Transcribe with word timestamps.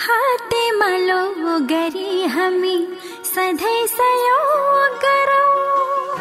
हातेमालो 0.00 1.22
गरी 1.70 2.24
हामी 2.34 2.76
सधैँ 3.24 3.86
सहयोग 3.94 4.92
गरौँ। 5.04 6.18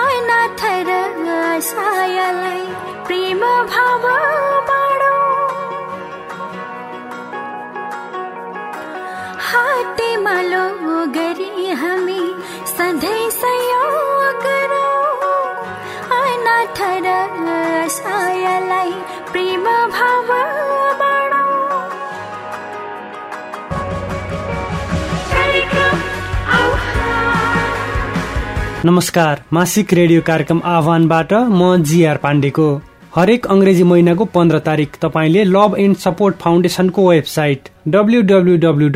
अनाथ 0.00 0.64
र 0.88 0.98
सायलाई 1.68 2.60
प्रेम 3.06 3.40
भाव 3.72 4.04
बाँडौँ। 4.68 5.22
हातेमालो 9.48 10.64
गरी 11.16 11.70
हामी 11.82 12.22
सधैँ 12.76 13.30
नमस्कार 28.84 29.38
मासिक 29.52 29.92
रेडियो 29.94 30.20
कार्यक्रम 30.22 30.58
आह्वानबाट 30.70 31.32
म 31.32 31.68
जिआर 31.90 32.16
पाण्डेको। 32.22 32.66
हरेक 33.14 33.46
अङ्ग्रेजी 33.54 33.82
महिनाको 33.82 34.24
पन्ध्र 34.34 34.58
तारिक 34.66 34.96
तपाईँले 35.02 35.44
love 35.46 35.76
and 35.78 35.96
support 35.96 36.36
फाउन्डेसनको 36.40 37.08
website 37.08 37.68
W 37.94 38.20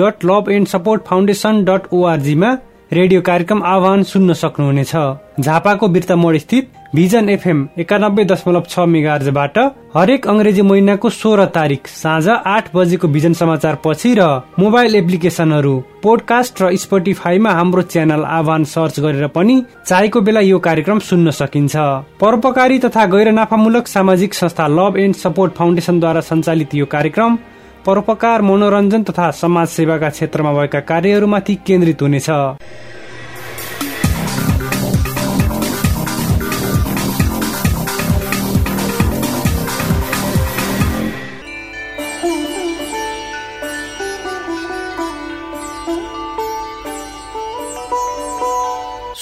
dot 0.00 0.24
love 0.30 0.50
and 0.52 0.68
support 0.68 1.04
foundation 1.06 1.64
dot 1.64 1.86
ओआरजीमा 1.92 2.50
radio 2.92 3.20
कार्यक्रम 3.28 3.62
आह्वान 3.72 4.02
सुन्न 4.12 4.32
सक्नुहुनेछ। 4.42 4.92
झापाको 5.40 5.88
बिर्तामोड 5.96 6.36
स्थित 6.44 6.70
भिजन 6.94 7.28
एफएम 7.28 7.58
एकानब्बे 7.78 8.24
दशमलव 8.24 8.62
छ 8.68 8.84
मेगार्जबाट 8.88 9.58
हरेक 9.94 10.26
अङ्ग्रेजी 10.26 10.62
महिनाको 10.62 11.08
सोह्र 11.10 11.44
तारिक 11.56 11.88
साँझ 11.88 12.28
आठ 12.28 12.70
बजेको 12.74 13.08
भिजन 13.08 13.32
समाचार 13.40 13.76
पछि 13.84 14.14
र 14.18 14.28
मोबाइल 14.58 14.94
एप्लिकेसनहरू 14.96 15.74
पोडकास्ट 16.02 16.62
र 16.62 16.74
स्पोटिफाईमा 16.84 17.52
हाम्रो 17.52 17.82
च्यानल 17.92 18.24
आह्वान 18.26 18.64
सर्च 18.72 19.00
गरेर 19.00 19.26
पनि 19.36 19.62
चाहेको 19.84 20.20
बेला 20.20 20.40
यो 20.40 20.58
कार्यक्रम 20.58 20.98
सुन्न 21.04 21.30
सकिन्छ। 21.40 21.76
परोपकारी 22.20 22.78
तथा 22.78 23.06
गैर 23.12 23.32
नाफामूलक 23.32 23.86
सामाजिक 23.88 24.34
संस्था 24.34 24.66
लभ 24.78 24.96
एन्ड 24.98 25.16
सपोर्ट 25.16 25.52
फाउन्डेसनद्वारा 25.60 26.20
सञ्चालित 26.32 26.74
यो 26.74 26.86
कार्यक्रम 26.88 27.38
परोपकार 27.86 28.42
मनोरञ्जन 28.42 29.02
तथा 29.02 29.30
समाज 29.36 29.68
सेवाका 29.68 30.08
क्षेत्रमा 30.10 30.52
भएका 30.52 30.80
कार्यहरूमाथि 30.88 31.54
केन्द्रित 31.66 32.02
हुनेछ। 32.02 32.30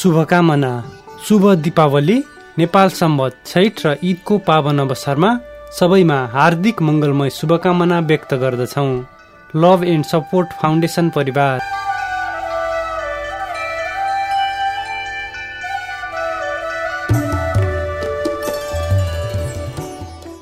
शुभकामना। 0.07 0.69
शुभ 1.29 1.45
दीपावली 1.63 2.17
नेपाल 2.59 2.89
सम्बत 2.89 3.33
छैठ 3.47 3.81
र 3.87 3.95
ईदको 4.05 4.37
पावन 4.39 4.79
अवसरमा 4.79 5.31
सबैमा 5.79 6.19
हार्दिक 6.33 6.83
मङ्गलमय 6.83 7.31
शुभकामना 7.31 7.99
व्यक्त 8.01 8.35
गर्दछौँ। 8.35 8.93
लभ 9.55 9.83
एन्ड 9.85 10.05
सपोर्ट 10.05 10.53
फाउन्डेसन 10.63 11.09
परिवार। 11.17 11.59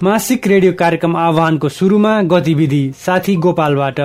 मासिक 0.03 0.47
रेडियो 0.47 0.73
कार्यक्रम 0.79 1.17
आह्वानको 1.17 1.69
सुरुमा 1.70 2.15
गतिविधि 2.29 2.85
साथी 2.98 3.37
गोपालबाट। 3.37 4.01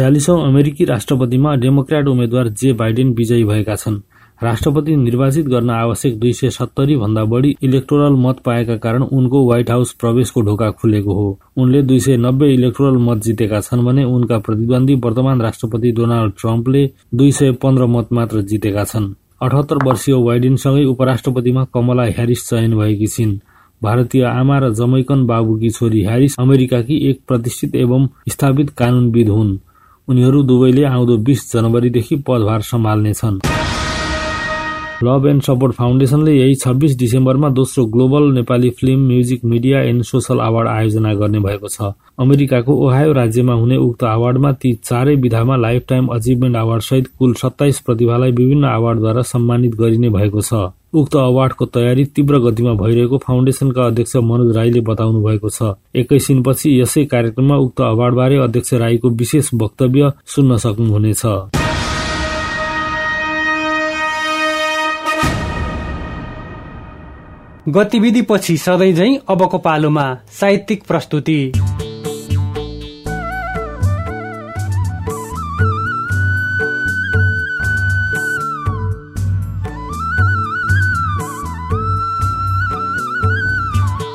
छयालिसौँ 0.00 0.36
अमेरिकी 0.42 0.84
राष्ट्रपतिमा 0.84 1.54
डेमोक्रेट 1.54 2.06
उम्मेद्वार 2.08 2.48
जे 2.50 2.72
बाइडेन 2.72 3.08
विजयी 3.14 3.44
भएका 3.44 3.74
छन्। 3.76 3.98
राष्ट्रपति 4.42 4.94
निर्वाचित 4.96 5.46
गर्न 5.46 5.70
आवश्यक 5.70 6.18
दुई 6.20 6.32
सय 6.32 6.50
सत्तरी 6.50 6.96
भन्दा 6.96 7.24
बढी 7.24 7.54
इलेक्टोरल 7.62 8.16
मत 8.16 8.38
पाएका 8.46 8.76
कारण 8.76 9.02
उनको 9.02 9.44
व्हाइट 9.46 9.70
हाउस 9.70 9.92
प्रवेशको 10.00 10.40
ढोका 10.40 10.70
खुलेको 10.72 11.14
हो। 11.14 11.38
उनले 11.56 11.82
दुई 11.82 12.00
सय 12.00 12.16
नब्बे 12.16 12.52
इलेक्टोरल 12.54 12.96
मत 12.98 13.22
जितेका 13.24 13.60
छन् 13.60 13.84
भने 13.84 14.04
उनका 14.06 14.38
प्रतिद्वन्दी 14.38 14.94
वर्तमान 15.04 15.42
राष्ट्रपति 15.42 15.92
डोनाल्ड 15.92 16.32
ट्रम्पले 16.40 16.90
दुई 17.14 17.32
सय 17.32 17.52
पन्ध्र 17.52 17.86
मत 17.86 18.12
मात्र 18.12 18.42
जितेका 18.42 18.84
छन्। 18.84 19.12
अठहत्तर 19.42 19.84
वर्षीय 19.84 20.14
वाइडेनसँगै 20.24 20.84
उपराष्ट्रपतिमा 20.86 21.64
कमला 21.74 22.04
ह्यारिस 22.08 22.48
चयन 22.48 22.78
भएकी 22.78 23.06
छिन्। 23.06 23.40
भारतीय 23.82 24.24
आमा 24.24 24.58
र 24.58 24.72
जमैकन 24.74 25.26
बाबुकी 25.26 25.70
छोरी 25.70 26.04
ह्यारिस 26.04 26.36
अमेरिकाकी 26.40 27.08
एक 27.10 27.20
प्रतिष्ठित 27.28 27.74
एवं 27.76 28.08
स्थापित 28.28 28.70
कानूनविद 28.70 29.28
हुन्। 29.28 29.58
उनीहरू 30.10 30.42
दुवैले 30.42 30.84
आउँदो 30.84 31.16
बीस 31.22 31.40
जनवरीदेखि 31.52 32.16
पदभार 32.26 32.60
सम्हाल्नेछन्। 32.66 33.38
लभ 35.02 35.26
एन्ड 35.26 35.42
सपोर्ट 35.42 35.74
फाउन्डेसनले 35.74 36.32
यही 36.32 36.54
छब्बिस 36.54 36.96
डिसेम्बरमा 36.98 37.48
दोस्रो 37.50 37.84
global 37.92 38.30
Nepali 38.32 38.70
film 38.70 39.06
music 39.06 39.44
media 39.44 39.80
and 39.82 40.02
social 40.04 40.38
award 40.38 40.68
आयोजना 40.68 41.14
गर्ने 41.14 41.40
भएको 41.40 41.68
छ। 41.68 41.92
अमेरिकाको 42.18 42.74
ओहायो 42.86 43.12
राज्यमा 43.12 43.54
हुने 43.54 43.76
उक्त 43.76 44.04
अवार्डमा 44.04 44.52
ती 44.52 44.72
चारै 44.84 45.14
विधामा 45.16 45.56
लाइफ 45.56 45.84
टाइम 45.88 46.06
अचिभमेन्ट 46.16 46.56
अवार्ड 46.56 46.82
सहित 46.82 47.06
कुल 47.18 47.32
सत्ताइस 47.34 47.80
प्रतिभालाई 47.86 48.30
विभिन्न 48.32 48.66
अवार्डद्वारा 48.68 49.22
सम्मानित 49.22 49.74
गरिने 49.74 50.08
भएको 50.10 50.40
छ। 50.40 50.68
उक्त 50.94 51.16
अवार्डको 51.16 51.66
तयारी 51.66 52.04
तीव्र 52.04 52.38
गतिमा 52.46 52.72
भइरहेको 52.74 53.18
फाउन्डेसनका 53.18 53.86
अध्यक्ष 53.86 54.16
मनोज 54.16 54.56
राईले 54.56 54.80
बताउनु 54.90 55.22
भएको 55.22 55.48
छ। 55.48 55.72
एकैछिनपछि 55.94 56.80
यसै 56.80 57.04
कार्यक्रममा 57.14 57.56
उक्त 57.56 57.80
अवार्डबारे 57.88 58.36
अध्यक्ष 58.44 58.74
राईको 58.74 59.10
विशेष 59.22 59.50
वक्तव्य 59.54 60.12
सुन्न 60.26 60.56
सक्नुहुनेछ। 60.66 61.24
गतिविधि 67.70 68.22
पछि 68.22 68.56
सधैँ 68.56 68.92
झै 68.92 69.08
अबको 69.28 69.58
पालोमा 69.58 70.04
साहित्यिक 70.40 70.82
प्रस्तुति। 70.82 71.52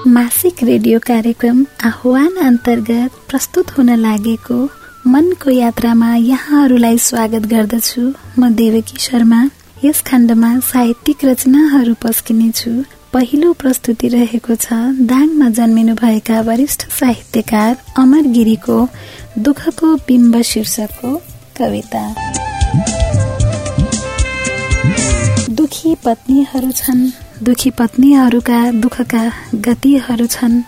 मासिक 0.08 0.64
रेडियो 0.64 1.00
कार्यक्रम 1.00 1.66
आह्वान 1.84 2.36
अन्तर्गत 2.36 3.12
प्रस्तुत 3.30 3.78
हुन 3.78 3.90
लागेको 3.96 4.70
मनको 5.08 5.50
यात्रामा 5.50 6.16
यहाँहरूलाई 6.16 6.98
स्वागत 6.98 7.48
गर्दछु। 7.48 8.14
म 8.40 8.50
देवकी 8.54 8.98
शर्मा। 9.00 9.50
यस 9.86 10.02
खण्डमा 10.02 10.60
साहित्यिक 10.60 11.26
रचनाहरू 11.26 11.94
पस्किनेछु। 12.04 12.72
पहिलो 13.16 13.52
प्रस्तुति 13.53 14.08
रहेको 14.08 14.56
छ। 14.56 14.74
दाङमा 15.09 15.50
जन्मिनु 15.50 15.94
भएका 15.96 16.40
वरिष्ठ 16.42 16.81
साहित्यकार 16.92 17.76
अमर 17.98 18.26
गिरीको 18.28 18.76
दुःखको 19.40 19.96
बिम्ब 20.08 20.42
शीर्षकको 20.42 21.12
कविता। 21.58 22.02
दुखी 25.50 25.96
पत्नीहरू 25.96 26.72
छन्। 26.72 27.08
दुखी 27.44 27.72
पत्नीहरूका 27.72 28.59
दुःखका 28.84 29.24
गतिहरू 29.56 30.28
छन्। 30.28 30.62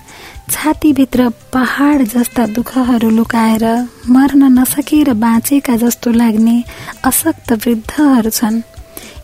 छातीभित्र 0.52 1.30
पहाड 1.54 2.04
जस्ता 2.08 2.46
दुःखहरू 2.48 3.10
लुकाएर 3.10 3.66
मर्न 4.10 4.52
नसकेर 4.60 5.14
बाँचेका 5.20 5.76
जस्तो 5.76 6.12
लाग्ने 6.12 6.64
अशक्त 7.04 7.52
वृद्धहरू 7.52 8.30
छन्। 8.30 8.62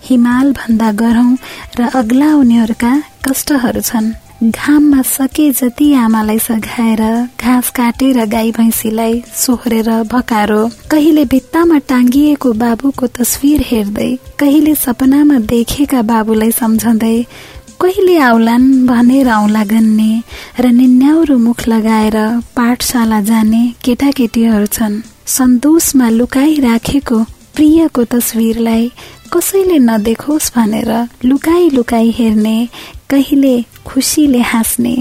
हिमाल 0.03 0.51
भन्दा 0.53 0.91
गरौँ 1.01 1.31
र 1.79 1.89
अग्ला 1.95 2.29
उनीहरूका 2.35 2.91
कष्टहरू 3.25 3.81
छन्। 3.81 4.11
घाममा 4.43 5.01
सके 5.07 5.49
जति 5.51 5.87
आमालाई 5.95 6.39
सघाएर 6.39 7.01
घाँस 7.39 7.69
काटेर 7.75 8.17
गाई 8.27 8.51
भैँसीलाई 8.51 9.21
सोहोरेर 9.35 9.89
भकारो 10.11 10.61
कहिले 10.91 11.23
भित्तामा 11.31 11.77
टाङ्गिएको 11.89 12.51
बाबुको 12.63 13.07
तस्विर 13.17 13.61
हेर्दै 13.69 14.09
कहिले 14.39 14.73
सपनामा 14.75 15.37
देखेका 15.53 16.01
बाबुलाई 16.11 16.51
सम्झँदै 16.59 17.17
कहिले 17.81 18.17
आउलान् 18.19 18.67
भनेर 18.87 19.29
आउला 19.29 19.63
गन्ने 19.71 20.11
र 20.59 20.65
निन्याउरो 20.79 21.37
मुख 21.37 21.67
लगाएर 21.67 22.17
पाठशाला 22.55 23.19
जाने 23.29 23.63
केटाकेटीहरू 23.83 24.65
छन्। 24.75 25.01
सन्तोषमा 25.37 26.09
लुकाई 26.09 26.59
राखेको 26.67 27.17
प्रियको 27.55 28.03
तस्विरलाई 28.11 28.83
कसैले 29.33 29.77
नदेखोस् 29.79 30.51
भनेर 30.55 30.89
लुकाई 31.25 31.69
लुकाई 31.69 32.09
हेर्ने 32.17 32.57
कहिले 33.09 33.53
खुसीले 33.85 34.41
हाँस्ने 34.41 34.93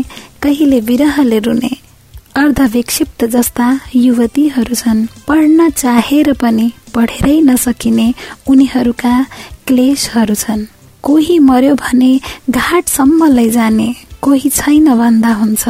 कहिले 0.42 0.78
विरहले 0.80 1.38
रुने 1.38 1.70
अर्धविक्षिप्त 2.36 3.24
जस्ता 3.34 3.66
युवतीहरू 3.94 4.74
छन्। 4.74 5.04
पढ्न 5.28 5.68
चाहेर 5.70 6.32
पनि 6.40 6.66
पढेरै 6.94 7.40
नसकिने 7.40 8.06
उनीहरूका 8.48 9.14
क्लेशहरू 9.66 10.34
छन्। 10.34 10.64
कोही 11.02 11.38
मर्यो 11.38 11.74
भने 11.74 12.12
घाटसम्म 12.50 13.26
लैजाने 13.36 13.92
कोही 14.22 14.48
छैन 14.50 14.88
भन्दा 14.98 15.32
हुन्छ। 15.34 15.68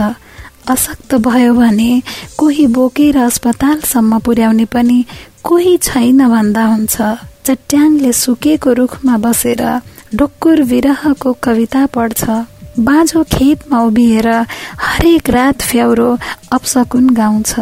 अशक्त 0.70 1.14
भयो 1.26 1.52
भने 1.54 1.90
कोही 2.38 2.66
बोकेर 2.78 3.18
अस्पतालसम्म 3.18 4.18
पुर्याउने 4.22 4.64
पनि 4.70 5.04
कोही 5.42 5.76
छैन 5.82 6.28
भन्दा 6.28 6.66
हुन्छ। 6.66 7.00
चट्याङले 7.46 8.12
सुकेको 8.14 8.72
रुखमा 8.78 9.16
बसेर 9.18 9.62
ढुक्कुर 10.14 10.62
विरहको 10.70 11.32
कविता 11.42 11.84
पढ्छ। 11.94 12.22
बाँझो 12.78 13.22
खेतमा 13.32 13.78
उभिएर 13.84 14.28
हरेक 14.80 15.30
रात 15.30 15.62
फ्याउरो 15.62 16.10
अपसकुन 16.52 17.08
गाउँछ। 17.14 17.54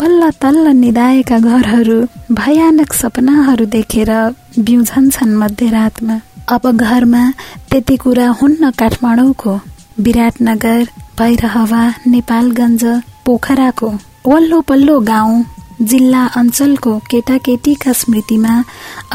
बल्ल 0.00 0.30
तल्ल 0.42 0.66
निदाएका 0.76 1.38
घरहरू 1.40 1.98
भयानक 2.32 2.92
सपनाहरू 2.92 3.64
देखेर 3.76 4.10
बिउझन्छन् 4.58 5.36
मध्यरातमा। 5.36 6.20
अब 6.48 6.70
घरमा 6.72 7.22
त्यति 7.70 7.96
कुरा 8.02 8.28
हुन्न 8.40 8.70
काठमाडौँको 8.80 9.52
विराटनगर 10.00 10.82
भैरहवा 11.18 11.82
नेपालगञ्ज 12.06 12.84
पोखराको 13.26 13.90
वल्लो 14.26 14.60
पल्लो 14.68 14.98
गाउँ 15.06 15.44
जिल्ला 15.80 16.24
अञ्चलको 16.36 16.92
केटाकेटीका 17.10 17.92
स्मृतिमा 17.92 18.54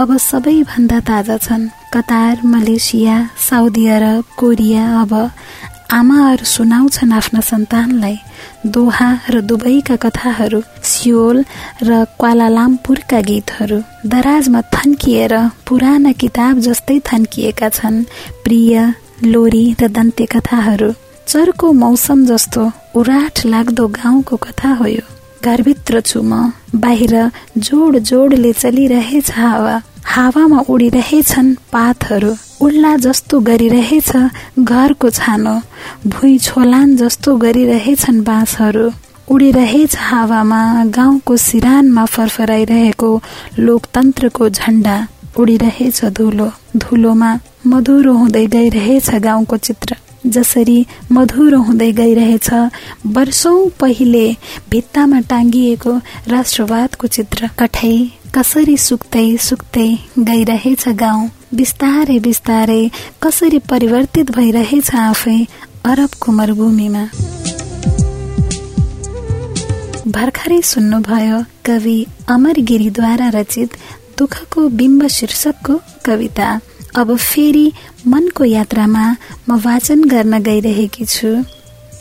अब 0.01 0.15
सबैभन्दा 0.17 0.99
ताजा 1.07 1.37
छन् 1.37 1.67
Qatar 1.93 2.41
Malaysia 2.43 3.17
Saudi 3.39 3.85
Arab 3.87 4.23
Korea. 4.39 4.83
अब 5.01 5.13
आमाहरू 5.93 6.45
सुनाउँछन् 6.45 7.13
आफ्ना 7.13 7.39
सन्तानलाई 7.49 8.17
दोहा 8.73 9.09
र 9.29 9.41
दुबईका 9.45 9.95
कथाहरू 10.05 10.61
सियोल 10.83 11.37
र 11.85 12.03
क्वालालामपुरका 12.19 13.21
गीतहरू। 13.29 13.79
दराजमा 14.09 14.61
थन्किएर 14.73 15.33
पुराना 15.67 16.11
किताब 16.21 16.59
जस्तै 16.65 16.99
थन्किएका 17.05 17.69
छन् 17.77 18.03
प्रिय 18.43 18.73
लोरी 19.23 19.65
र 19.81 19.87
दन्ते 19.87 20.25
कथाहरू। 20.33 20.89
चर्को 21.27 21.71
मौसम 21.73 22.25
जस्तो 22.25 22.71
उराठ 22.97 23.45
लाग्दो 23.45 23.87
गाउँको 24.01 24.35
कथा 24.37 24.73
हो 24.81 24.87
यो। 24.87 25.05
घरभित्र 25.45 26.01
छु 26.01 26.21
म। 26.21 26.51
बाहिर 26.75 27.13
जोड 27.57 27.97
जोडले 28.09 28.51
चलिरहेछ 28.53 29.31
हावा। 29.31 29.75
हावामा 30.05 30.59
उडिरहेछन् 30.69 31.55
पातहरू। 31.73 32.31
उल्ला 32.65 32.95
जस्तो 33.05 33.39
गरिरहेछ 33.39 34.11
घरको 34.59 35.09
छानो। 35.09 35.55
भुइँ 36.07 36.37
छोलान 36.45 36.95
जस्तो 36.97 37.35
गरिरहेछन् 37.37 38.23
बाँसहरू। 38.23 38.85
उडिरहेछ 39.33 39.95
हावामा 39.99 40.61
गाउँको 40.97 41.37
सिरानमा 41.37 42.05
फरफराइरहेको 42.05 43.09
लोकतन्त्रको 43.59 44.49
झण्डा। 44.49 44.97
उडिरहेछ 45.39 45.99
धुलो। 46.17 46.49
धुलोमा 46.77 47.31
मधुरो 47.67 48.13
हुँदै 48.13 48.45
गइरहेछ 48.47 49.09
गाउँको 49.25 49.57
चित्र। 49.57 49.95
जसरी 50.25 50.85
मधुरो 51.11 51.59
हुँदै 51.61 51.91
गइरहेछ 51.91 52.49
वर्षौं 53.15 53.69
पहिले 53.79 54.25
भित्तामा 54.69 55.19
टाङ्गिएको 55.29 55.93
राष्ट्रवादको 56.27 57.07
चित्र 57.07 57.49
कठै 57.59 57.95
कसरी 58.35 58.77
सुक्दै 58.77 59.27
सुक्दै 59.39 59.89
गइरहेछ 60.19 60.87
गाउँ। 61.01 61.29
बिस्तारै 61.55 62.19
बिस्तारै 62.19 62.81
कसरी 63.23 63.59
परिवर्तित 63.71 64.31
भइरहेछ 64.31 64.93
आफै 64.95 65.37
अरबको 65.85 66.31
मरुभूमिमा 66.31 67.03
भर्खरै 70.15 70.61
सुन्नुभयो 70.71 71.39
कवि 71.65 71.97
अमर 72.29 72.59
गिरीद्वारा 72.69 73.29
रचित 73.29 73.77
दुःखको 74.17 74.67
बिम्ब 74.79 75.07
शीर्षकको 75.07 75.73
कविता। 76.05 76.47
अब 76.95 77.15
फेरि 77.17 77.71
मनको 78.07 78.43
यात्रामा 78.43 79.05
म 79.49 79.55
वाचन 79.59 80.03
गर्न 80.03 80.41
गइरहेकी 80.43 81.05
छु। 81.05 81.31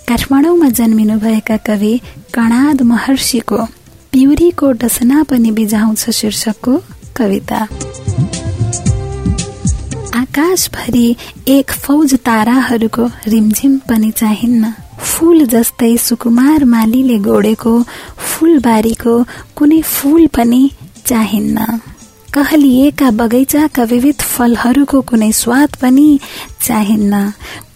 काठमाडौँमा 0.08 0.69
जन्मिनुभएका 0.79 1.56
कवि 1.67 1.93
कणाद 2.35 2.82
महर्षिको 2.82 3.58
पिउरीको 4.12 4.70
डसना 4.82 5.23
पनि 5.31 5.50
बिजाउँछ 5.50 6.11
शीर्षकको 6.11 6.76
कविता। 7.17 7.61
आकाशभरि 10.14 11.06
एक 11.49 11.70
फौज 11.85 12.14
ताराहरूको 12.26 13.06
रिमझिम 13.26 13.76
पनि 13.88 14.11
चाहिन्न। 14.11 14.73
फूल 15.02 15.47
जस्तै 15.47 15.97
सुकुमार 15.97 16.64
मालीले 16.64 17.19
गोडेको 17.26 17.75
फूलबारीको 18.29 19.14
कुनै 19.56 19.81
फूल 19.82 20.26
पनि 20.37 20.62
चाहिन्न। 21.06 21.67
कहलिएका 22.34 23.10
बगैँचाका 23.10 23.82
विविध 23.84 24.22
फलहरूको 24.26 25.00
कुनै 25.08 25.31
स्वाद 25.32 25.76
पनि 25.82 26.19
चाहिन्न। 26.66 27.14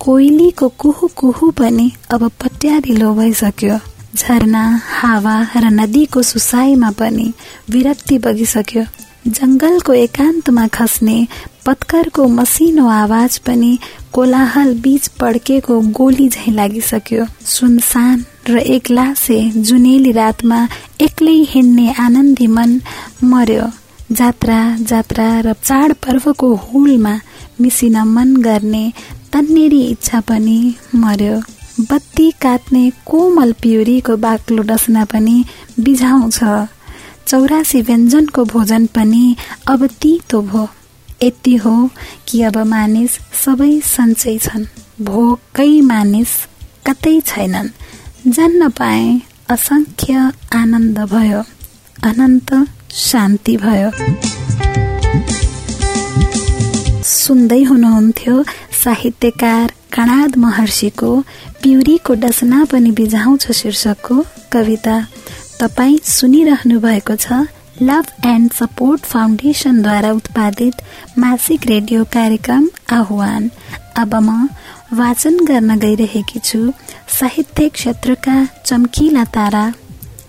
कोइलीको 0.00 0.69
कुहु 0.82 1.08
कुहु 1.16 1.50
पनि 1.58 1.87
अब 2.10 2.26
पट्यारिलो 2.43 3.12
भइसक्यो। 3.14 3.78
झरना 4.16 4.64
हावा 4.99 5.37
र 5.56 5.70
नदीको 5.70 6.22
सुसाईमा 6.22 6.90
पनि 6.99 7.32
विरक्ति 7.70 8.19
बगिसक्यो। 8.19 8.84
जंगलको 9.28 9.93
एकान्तमा 9.94 10.66
खस्ने 10.75 11.16
पत्करको 11.66 12.26
मसिनो 12.28 12.88
आवाज 12.88 13.38
पनि 13.46 13.72
कोलाहल 14.12 14.75
बीच 14.82 15.08
पड्केको 15.20 15.81
गोली 15.94 16.28
झै 16.28 16.50
लागिसक्यो। 16.50 17.26
सुनसान 17.46 18.25
र 18.50 18.58
एक्लासे 18.75 19.40
जुनेली 19.56 20.12
रातमा 20.12 20.66
एक्लै 21.00 21.43
हिँड्ने 21.50 21.93
आनन्दी 22.06 22.46
मन 22.46 22.81
मर्यो। 23.22 23.70
जात्रा 24.12 24.58
जात्रा 24.81 25.28
र 25.40 25.52
चाडपर्वको 25.52 26.49
हुलमा 26.55 27.14
मिसिन 27.60 27.96
मन 28.08 28.37
गर्ने 28.43 28.84
तन्नेरी 29.32 29.81
इच्छा 29.84 30.20
पनि 30.20 30.58
मर्यो। 30.94 31.37
बत्ती 31.90 32.31
काट्ने 32.43 32.90
कोमल 33.06 33.52
पिउरीको 33.62 34.16
बाक्लो 34.16 34.62
डसना 34.62 35.05
पनि 35.05 35.37
बिझाउँछ। 35.81 36.38
चौरासी 37.28 37.81
व्यञ्जनको 37.82 38.44
भोजन 38.44 38.87
पनि 38.96 39.25
अब 39.69 39.87
तितो 40.00 40.40
भो 40.43 40.69
यति 41.22 41.54
हो 41.56 41.75
कि 42.28 42.43
अब 42.43 42.56
मानिस 42.72 43.19
सबै 43.44 43.72
सन्चै 43.84 44.37
छन्। 44.38 44.64
भोकै 45.04 45.81
मानिस 45.81 46.32
कतै 46.87 47.20
छैनन्। 47.20 47.69
जान्न 48.34 48.69
पाए 48.70 49.04
असङ्ख्य 49.50 50.32
आनन्द 50.54 50.99
भयो। 51.12 51.43
अनन्त 52.11 52.50
शान्ति 52.90 53.56
भयो। 53.56 53.90
सुन्दै 57.04 57.62
हुनुहुन्थ्यो 57.62 58.42
साहित्यकार 58.85 59.73
कणाद 59.92 60.37
महर्षिको 60.37 61.11
पिउरीको 61.62 62.14
डसना 62.14 62.64
पनि 62.64 62.90
बिझाउँछ 62.90 63.50
शीर्षकको 63.52 64.25
कविता। 64.52 64.97
तपाईँ 65.61 65.99
सुनिरहनु 66.04 66.80
भएको 66.80 67.16
छ 67.16 67.47
लभ 67.83 68.07
एन्ड 68.26 68.52
सपोर्ट 68.52 69.00
फाउन्डेसनद्वारा 69.04 70.11
उत्पादित 70.12 70.75
मासिक 71.18 71.66
रेडियो 71.66 72.04
कार्यक्रम 72.04 72.68
आह्वान। 72.92 73.50
अब 73.97 74.14
म 74.14 74.49
वाचन 74.92 75.37
गर्न 75.45 75.78
गइरहेकी 75.78 76.38
छु 76.38 76.73
साहित्य 77.18 77.68
क्षेत्रका 77.68 78.37
चम्किला 78.66 79.25
तारा। 79.25 79.73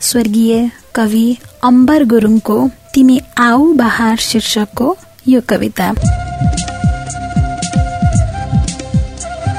स्वर्गीय 0.02 0.70
कवि 1.00 1.28
अम्बर 1.64 2.04
गुरुङको 2.14 2.58
तिमी 2.94 3.20
आऊ 3.40 3.74
बहार 3.76 4.18
शीर्षकको 4.30 4.96
यो 5.28 5.42
कविता। 5.50 5.94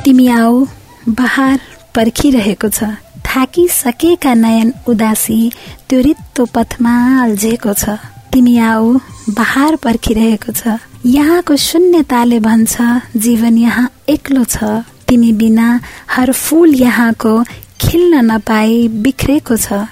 तिमी 0.05 0.27
आऊ 0.29 0.67
बहार 1.09 1.59
पर्खिरहेको 1.95 2.69
छ 2.69 2.91
थाकिसकेका 3.27 4.33
नयन 4.35 4.73
उदासी 4.89 5.41
त्यो 5.89 6.01
रित्तो 6.07 6.45
पथमा 6.55 6.95
अल्झेको 7.23 7.73
छ। 7.75 7.97
तिमी 8.33 8.57
आऊ 8.59 8.99
बहार 9.39 9.77
पर्खिरहेको 9.85 10.53
छ 10.53 10.77
यहाँको 11.07 11.57
शून्यताले 11.67 12.39
भन्छ 12.41 12.75
जीवन 13.17 13.59
यहाँ 13.59 13.89
एक्लो 14.09 14.45
छ। 14.45 14.83
तिमी 15.09 15.33
बिना 15.41 15.69
हर 16.11 16.33
फूल 16.33 16.75
यहाँको 16.81 17.33
खिल्न 17.81 18.25
नपाई 18.31 18.77
बिख्रेको 19.05 19.57
छ। 19.57 19.87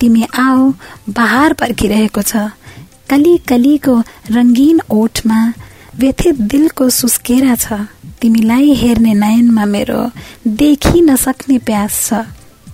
तिमी 0.00 0.24
आऊ 0.38 0.72
बहार 1.10 1.52
पर्खिरहेको 1.60 2.22
छ। 2.22 2.36
कली 3.10 3.36
कलीको 3.48 3.94
रङ्गीन 4.30 4.80
ओठमा 4.90 5.40
व्यथित 5.98 6.40
दिलको 6.52 6.88
सुस्केरा 6.90 7.54
छ। 7.54 7.80
तिमीलाई 8.20 8.72
हेर्ने 8.74 9.12
नयनमा 9.14 9.64
मेरो 9.66 10.00
देखि 10.60 11.00
नसक्ने 11.00 11.58
प्यास 11.66 11.92
छ। 12.06 12.24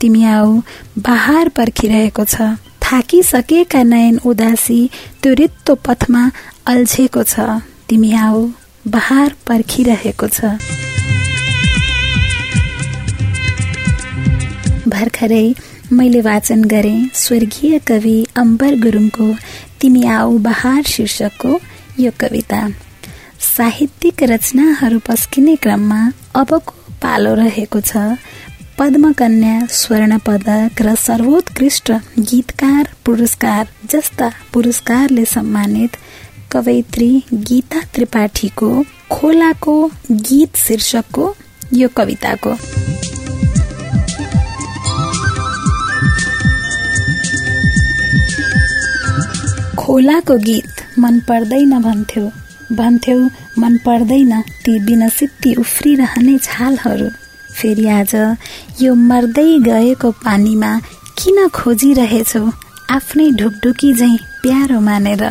तिमी 0.00 0.24
आऊ 0.24 0.60
बहार 0.98 1.48
पर्खिरहेको 1.56 2.24
छ। 2.24 2.56
थाकिसकेका 2.82 3.82
नयन 3.82 4.18
उदासी 4.26 4.80
त्यो 5.22 5.32
रित्तो 5.40 5.74
पथमा 5.86 6.22
अल्झेको 6.66 7.22
छ। 7.22 7.34
तिमी 7.88 8.12
आऊ 8.16 8.48
बहार 8.88 9.34
पर्खिरहेको 9.46 10.28
छ। 10.28 10.56
भर्खरै 14.88 15.46
मैले 15.92 16.20
वाचन 16.20 16.62
गरे। 16.64 16.94
स्वर्गीय 17.14 17.78
कवि 17.78 18.18
अम्बर 18.36 18.74
गुरुङको 18.80 19.26
तिमी 19.80 20.02
आऊ 20.06 20.36
बहार 20.38 20.82
शीर्षकको 20.86 21.58
यो 22.00 22.10
कविता। 22.20 22.60
साहित्यिक 23.46 24.22
रचनाहरू 24.22 24.98
पस्किने 24.98 25.56
क्रममा 25.56 26.00
अबको 26.34 26.74
पालो 27.02 27.34
रहेको 27.34 27.80
छ। 27.80 27.96
पद्मकन्या 28.78 29.66
स्वर्ण 29.70 30.18
पदक 30.26 30.82
र 30.82 30.94
सर्वोत्कृष्ट 30.96 31.90
गीतकार 32.18 32.88
पुरस्कार 33.04 33.68
जस्ता 33.90 34.30
पुरस्कारले 34.52 35.24
सम्मानित 35.24 35.96
कवयित्री 36.52 37.10
गीता 37.34 37.80
त्रिपाठीको 37.94 38.70
खोलाको 39.10 39.76
गीत 40.10 40.56
शीर्षकको 40.56 41.34
यो 41.74 41.88
कविताको। 41.96 42.54
खोलाको 49.90 50.34
गीत 50.38 50.98
मन 50.98 51.18
पर्दैन 51.28 51.72
भन्थ्यो। 51.82 52.24
भन्थ्यौ 52.72 53.18
मन 53.58 53.76
पर्दैन 53.86 54.32
ती 54.64 54.72
बिनसित्ती 54.86 55.54
उफ्रिरहने 55.54 56.36
छालहरू। 56.38 57.08
फेरि 57.56 57.86
आज 57.88 58.14
यो 58.82 58.94
मर्दै 59.10 59.50
गएको 59.66 60.10
पानीमा 60.24 60.70
किन 61.18 61.38
खोजिरहेछौ? 61.48 62.44
आफ्नै 62.90 63.26
ढुकढुकी 63.40 63.90
झै 63.94 64.14
प्यारो 64.42 64.78
मानेर। 64.80 65.24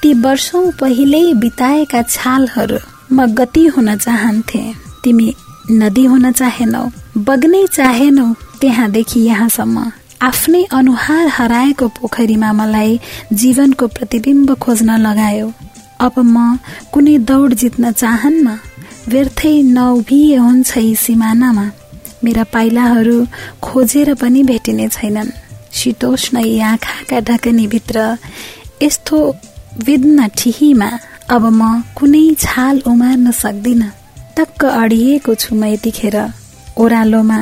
ती 0.00 0.12
वर्षौं 0.24 0.64
पहिल्यै 0.80 1.34
बिताएका 1.42 2.02
छालहरू 2.14 2.78
म 3.12 3.26
गति 3.38 3.66
हुन 3.74 3.96
चाहन्थे। 3.96 4.62
तिमी 5.04 5.28
नदी 5.80 6.04
हुन 6.04 6.30
चाहेनौ 6.32 6.84
बग्नै 7.28 7.62
चाहेनौ 7.76 8.26
त्यहाँदेखि 8.60 9.20
यहाँसम्म। 9.20 9.76
आफ्नै 10.24 10.62
अनुहार 10.72 11.26
हराएको 11.36 11.86
पोखरीमा 11.96 12.50
मलाई 12.58 12.92
जीवनको 13.40 13.86
प्रतिबिम्ब 13.96 14.48
खोज्न 14.64 14.90
लगायो। 15.06 15.46
अब 16.00 16.14
म 16.18 16.36
कुनै 16.92 17.16
दौड 17.30 17.54
जित्न 17.62 17.90
चाहन्न 17.92 18.46
व्यर्थै 19.12 19.54
नउभिए 19.76 20.36
हुन्छ 20.44 20.70
यी 20.78 20.94
सिमानामा। 20.96 21.64
मेरा 22.24 22.44
पाइलाहरू 22.54 23.16
खोजेर 23.66 24.08
पनि 24.20 24.42
भेटिने 24.50 24.86
छैनन्। 24.96 25.34
शीतोष्ण 25.78 26.34
यी 26.40 26.54
आँखाका 26.70 27.18
ढकनीभित्र 27.28 27.96
यस्तो 28.82 29.18
विद्न 29.86 30.28
ठिहीमा 30.38 30.90
अब 31.34 31.44
म 31.50 31.62
कुनै 31.98 32.24
छाल 32.44 32.80
उमार्न 32.92 33.30
सक्दिन। 33.42 33.82
टक्क 34.36 34.64
अडिएको 34.72 35.34
छु 35.42 35.50
म 35.54 35.62
यतिखेर। 35.74 36.16
ओह्रालोमा 36.80 37.40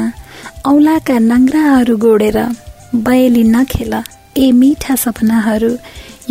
औलाका 0.67 1.17
नङ्ग्राहरू 1.31 1.97
गोडेर 2.05 2.39
बयली 2.95 3.43
नखेल 3.45 3.95
ए 4.39 4.51
मिठा 4.53 4.95
सपनाहरू 4.97 5.71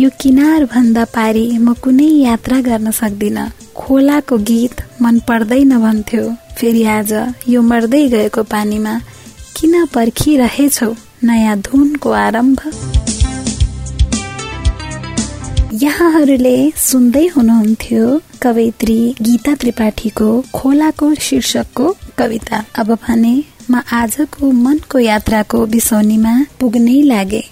यो 0.00 0.10
किनार 0.20 0.64
भन्दा 0.64 1.04
पारी 1.04 1.44
म 1.58 1.74
कुनै 1.74 2.06
यात्रा 2.22 2.60
गर्न 2.60 2.90
सक्दिन। 2.90 3.38
खोलाको 3.76 4.36
गीत 4.38 4.82
मन 5.02 5.18
पर्दैन 5.28 5.72
भन्थ्यो। 5.78 6.24
फेरि 6.56 6.82
आज 6.84 7.12
यो 7.48 7.62
मर्दै 7.62 8.08
गएको 8.08 8.42
पानीमा 8.42 8.94
किन 9.56 9.84
पर्खिरहेछौ 9.94 10.90
नयाँ 11.24 11.56
धुनको 11.58 12.10
आरम्भ? 12.10 12.60
यहाँहरूले 15.82 16.56
सुन्दै 16.76 17.26
हुनुहुन्थ्यो 17.26 18.20
कवयित्री 18.42 18.98
गीता 19.22 19.54
त्रिपाठीको 19.54 20.28
खोलाको 20.54 21.14
शीर्षकको 21.14 21.86
कविता। 22.18 22.64
अब 22.78 22.88
भने 22.94 23.34
म 23.72 23.80
आजको 23.92 24.50
मनको 24.64 24.98
यात्राको 24.98 25.58
बिसौनीमा 25.74 26.32
पुग्नै 26.60 27.00
लागे। 27.02 27.42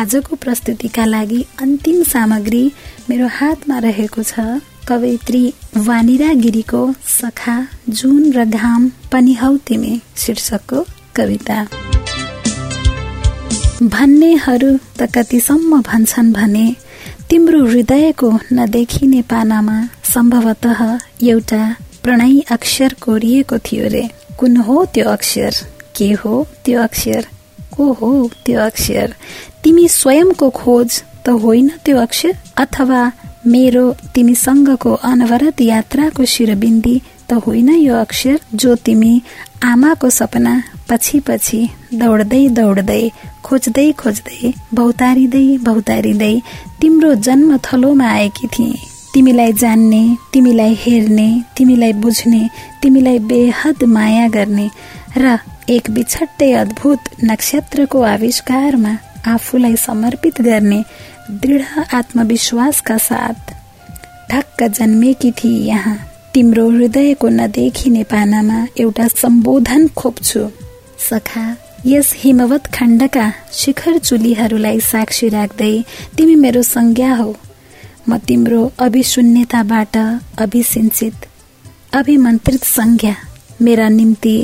आजको 0.00 0.36
प्रस्तुतिका 0.42 1.04
लागि 1.04 1.40
अन्तिम 1.62 2.02
सामग्री 2.04 2.62
मेरो 3.10 3.26
हातमा 3.38 3.78
रहेको 3.86 4.22
छ 4.22 4.44
कवयित्री 4.88 5.42
वानिरा 5.86 6.32
गिरीको 6.44 6.82
सखा 7.10 7.56
जुन 7.98 8.22
र 8.32 8.44
घाम 8.46 8.88
पनि 9.12 9.34
हौ 9.34 9.56
तिमी 9.66 9.92
शीर्षकको 10.22 10.84
कविता। 11.16 11.58
भन्नेहरू 13.94 14.72
त 14.98 15.10
कतिसम्म 15.14 15.80
भन्छन् 15.82 16.32
भने 16.32 16.66
तिम्रो 17.30 17.64
हृदयको 17.66 18.30
नदेखिने 18.52 19.22
पानामा 19.30 19.78
सम्भवत 20.14 20.66
एउटा 21.22 21.62
प्रणय 22.02 22.40
अक्षर 22.56 22.94
कोरिएको 23.02 23.58
थियो 23.66 23.88
रे। 23.88 24.04
कुन 24.38 24.56
हो 24.56 24.84
त्यो 24.94 25.08
अक्षर? 25.08 25.54
के 25.96 26.10
हो 26.12 26.46
त्यो 26.64 26.82
अक्षर? 26.82 27.26
को 27.76 27.92
हो 27.92 28.10
त्यो 28.46 28.60
अक्षर? 28.60 29.14
तिमी 29.64 29.88
स्वयंको 29.88 30.50
खोज 30.50 31.02
त 31.24 31.28
होइन 31.42 31.68
त्यो 31.84 31.98
अक्षर? 31.98 32.32
अथवा 32.56 33.00
मेरो 33.46 33.84
तिमीसँगको 34.14 34.92
अनवरत 35.10 35.60
यात्राको 35.60 36.24
शिरबिन्दी 36.24 36.96
त 37.28 37.32
होइन 37.46 37.68
यो 37.68 37.94
अक्षर 37.94 38.38
जो 38.54 38.74
तिमी 38.86 39.12
आमाको 39.64 40.10
सपना 40.10 40.54
पछि 40.88 41.20
पछि 41.26 41.60
दौड्दै 42.00 42.48
दौड्दै 42.58 43.02
खोज्दै 43.44 43.90
खोज्दै 44.00 44.52
भौतारिँदै 44.74 45.46
भौतारिँदै 45.66 46.34
तिम्रो 46.80 47.14
जन्म 47.26 47.56
थलोमा 47.64 48.08
आएकी 48.10 48.46
थिए। 48.46 48.93
तिमीलाई 49.14 49.52
जान्ने 49.52 50.16
तिमीलाई 50.32 50.74
हेर्ने 50.74 51.28
तिमीलाई 51.56 51.92
बुझ्ने 51.92 52.48
तिमीलाई 52.82 53.18
बेहद 53.30 53.82
माया 53.86 54.28
गर्ने 54.28 54.68
र 55.18 55.38
एक 55.70 55.90
बिछट्टै 55.90 56.52
अद्भुत 56.52 57.00
नक्षत्रको 57.24 58.00
आविष्कारमा 58.04 58.96
आफूलाई 59.26 59.76
समर्पित 59.76 60.40
गर्ने 60.42 60.82
दृढ 61.30 61.62
आत्मविश्वासका 61.94 62.96
साथ 62.98 63.54
ढक्क 64.30 64.62
जन्मेकी 64.78 65.30
थिए 65.30 65.62
यहाँ। 65.66 65.96
तिम्रो 66.34 66.68
हृदयको 66.70 67.28
नदेखिने 67.28 68.02
पानामा 68.02 68.66
एउटा 68.80 69.08
सम्बोधन 69.08 69.88
खोप्छु। 69.96 70.48
सखा 71.10 71.46
यस 71.86 72.12
हिमवत 72.18 72.66
खण्डका 72.66 73.32
शिखर 73.52 73.98
चुलीहरूलाई 73.98 74.80
साक्षी 74.80 75.28
राख्दै 75.28 75.74
तिमी 76.16 76.34
मेरो 76.34 76.62
संज्ञा 76.62 77.14
हो। 77.14 77.34
म 78.08 78.16
तिम्रो 78.28 78.62
अभिशून्यताबाट 78.84 79.96
अभिसिंचित 80.42 81.26
अभिमन्त्रित 81.96 82.64
संज्ञा 82.64 83.14
मेरा 83.60 83.88
निम्ति 83.88 84.36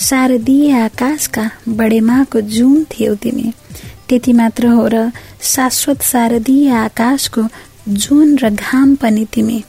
शारदीय 0.00 0.72
आकाशका 0.78 1.44
बडेमाको 1.68 2.40
जुन 2.54 2.84
थियौ 2.90 3.14
तिमी। 3.14 3.52
त्यति 4.08 4.32
मात्र 4.32 4.66
हो 4.66 4.86
र 4.92 5.10
शाश्वत 5.54 6.02
शारदीय 6.02 6.70
आकाशको 6.74 7.42
जुन 7.88 8.36
र 8.38 8.50
घाम 8.50 8.94
पनि 8.94 9.24
तिमी। 9.34 9.62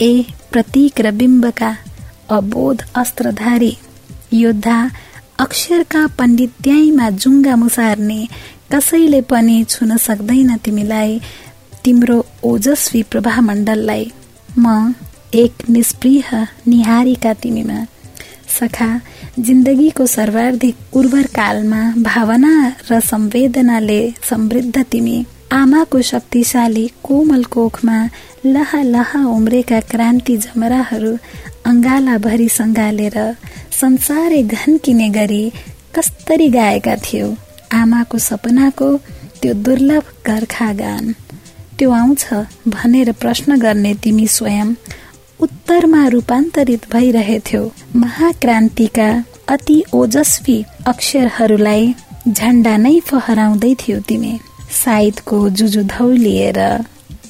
ए 0.00 0.12
प्रतीक 0.52 1.00
र 1.00 1.10
बिम्बका 1.10 1.70
अबोध 2.36 2.82
अस्त्रधारी 2.96 3.76
योद्धा 4.32 4.78
अक्षरका 5.38 6.06
पण्डित्याईमा 6.18 7.10
जुङ्गा 7.22 7.56
मुसार्ने 7.56 8.20
कसैले 8.72 9.20
पनि 9.30 9.64
छुन 9.68 9.96
सक्दैन 9.96 10.56
तिमीलाई 10.56 11.20
तिम्रो 11.86 12.14
ओजस्वी 12.44 13.02
प्रभामण्डललाई 13.10 14.04
म 14.58 14.92
एक 15.40 15.68
निष्प्रिय 15.70 16.22
निहारीका 16.68 17.32
तिमीमा। 17.42 17.78
सखा 18.54 18.88
जिन्दगीको 19.46 20.06
सर्वाधिक 20.06 20.96
उर्वर 20.98 21.26
कालमा 21.36 21.82
भावना 22.08 22.52
र 22.90 22.98
संवेदनाले 23.10 24.00
समृद्ध 24.30 24.82
तिमी। 24.92 25.18
आमाको 25.52 26.00
शक्तिशाली 26.10 26.86
कोमल 27.06 27.44
कोखमा 27.54 27.98
लह 28.46 28.72
लह 28.84 29.12
उम्रेका 29.26 29.80
क्रान्ति 29.92 30.36
जमराहरू 30.36 31.12
अङ्गाला 31.70 32.16
भरि 32.26 32.48
सङ्गालेर 32.58 33.18
संसारै 33.80 34.42
घन्किने 34.42 35.08
गरी 35.18 35.44
कस्तरी 35.94 36.48
गाएका 36.58 36.96
थियौ। 37.06 37.28
आमाको 37.80 38.18
सपनाको 38.28 38.90
त्यो 39.40 39.54
दुर्लभ 39.64 40.10
गर्खा 40.26 40.72
गान 40.82 41.14
त्यो 41.78 41.90
आउँछ 41.92 42.22
भनेर 42.68 43.10
प्रश्न 43.12 43.58
गर्ने 43.60 43.92
तिमी 43.94 44.26
स्वयं 44.26 44.68
उत्तरमा 45.40 46.06
रूपान्तरित 46.08 46.82
भइरहेथ्यौ। 46.92 47.62
महाक्रान्तिका 47.96 49.08
अति 49.48 49.82
ओजस्वी 49.94 50.58
अक्षरहरूलाई 50.86 51.94
झण्डा 52.28 52.76
नै 52.76 52.98
फहराउँदै 53.08 53.74
थियौ 53.80 53.98
तिमी। 54.08 54.32
साइदको 54.74 55.38
जुजुधौ 55.50 56.10
लिएर 56.24 56.60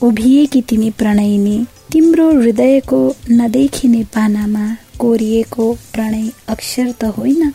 उभिएकी 0.02 0.60
तिमी 0.68 0.90
प्रणयनी 0.98 1.58
तिम्रो 1.92 2.30
हृदयको 2.30 3.00
नदेखिने 3.30 4.02
पानामा 4.14 4.66
कोरिएको 4.98 5.72
प्रणय 5.92 6.28
अक्षर 6.48 6.92
त 7.00 7.04
होइन। 7.16 7.52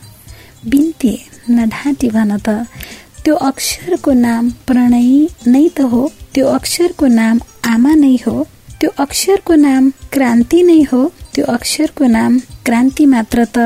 बिन्ती 0.70 1.14
नढाँटी 1.50 2.10
भन 2.10 2.38
त 2.38 2.50
त्यो 3.24 3.36
अक्षरको 3.48 4.12
नाम 4.20 4.50
प्रणय 4.68 5.10
नै 5.54 5.68
त 5.78 5.82
हो 5.92 6.02
त्यो 6.34 6.46
अक्षरको 6.58 7.08
नाम 7.18 7.40
आमा 7.74 7.94
नै 7.96 8.16
हो 8.26 8.36
त्यो 8.80 8.90
अक्षरको 9.04 9.56
नाम 9.66 9.90
क्रान्ति 10.14 10.62
नै 10.70 10.82
हो 10.92 11.02
त्यो 11.34 11.46
अक्षरको 11.56 12.06
नाम 12.16 12.40
क्रान्ति 12.66 13.06
मात्र 13.14 13.46
त 13.56 13.58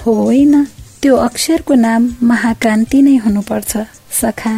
होइन। 0.00 0.54
त्यो 1.02 1.16
अक्षरको 1.26 1.74
नाम 1.84 2.08
महाक्रान्ति 2.30 3.02
नै 3.02 3.14
हुनुपर्छ। 3.24 3.72
सखा 4.20 4.54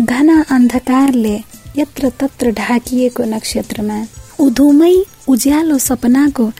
घना 0.00 0.36
अन्धकारले 0.56 1.36
यत्र 1.76 2.10
तत्र 2.20 2.50
ढाकिएको 2.60 3.24
नक्षत्रमा 3.34 3.98
उधुमै 4.44 4.94
उज्यालो 5.32 5.78
सपनाको 5.88 6.50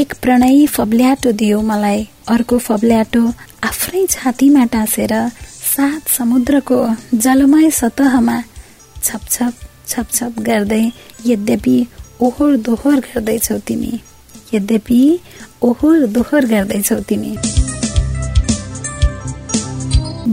एक 0.00 0.14
प्रणयी 0.22 0.66
फब्ल्याटो 0.76 1.32
दियो 1.40 1.60
मलाई। 1.70 2.00
अर्को 2.34 2.58
फब्ल्याटो 2.68 3.22
आफ्नै 3.70 4.04
छातीमा 4.14 4.64
टाँसेर 4.72 5.12
सात 5.76 6.08
समुद्रको 6.08 6.76
जलमय 7.14 7.70
सतहमा 7.70 8.36
छपछप 9.04 9.54
छपछप 9.88 10.38
गर्दै 10.46 10.84
यद्यपि 11.26 11.74
ओहोर 12.26 12.56
दोहोर 12.66 13.00
गर्दैछौ 13.06 13.58
तिमी। 13.68 13.92
यद्यपि 14.54 15.00
ओहोर 15.68 16.06
दोहोर 16.14 16.46
गर्दैछौ 16.52 16.98
तिमी। 17.08 17.32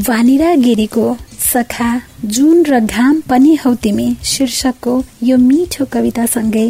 वानिरा 0.07 0.53
गिरीको 0.63 1.05
सखा 1.51 1.91
जुन 2.35 2.63
र 2.65 2.79
घाम 2.79 3.19
पनि 3.29 3.53
हौ 3.65 3.73
तिमी 3.83 4.07
शीर्षकको 4.31 4.95
यो 5.23 5.37
मिठो 5.49 5.85
कवितासँगै 5.93 6.67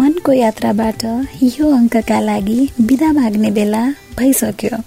मनको 0.00 0.32
यात्राबाट 0.32 1.04
यो 1.58 1.70
अङ्कका 1.76 2.20
लागि 2.30 2.58
विदा 2.80 3.12
माग्ने 3.12 3.50
बेला 3.60 3.86
भइसक्यो। 4.18 4.82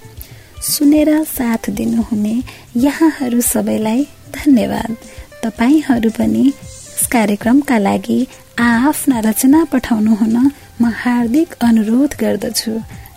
सुनेर 0.67 1.09
साथ 1.25 1.69
दिनुहुने 1.69 2.35
यहाँहरू 2.77 3.41
सबैलाई 3.41 4.03
धन्यवाद। 4.35 4.95
तपाईँहरू 5.43 6.09
पनि 6.17 6.45
यस 6.47 7.05
कार्यक्रमका 7.11 7.77
लागि 7.77 8.19
आफ्ना 8.59 9.19
रचना 9.19 9.63
पठाउनुहुन 9.71 10.35
म 10.81 10.91
हार्दिक 11.01 11.53
अनुरोध 11.63 12.15
गर्दछु। 12.21 12.73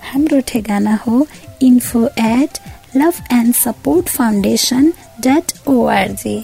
हाम्रो 0.09 0.40
ठेगाना 0.49 0.95
हो 1.07 1.26
info 1.62 2.07
at 2.19 2.59
love 2.97 3.23
and 3.33 3.54
support 3.54 4.09
foundation 4.09 4.92
dot 5.26 5.52
ORG 5.69 6.37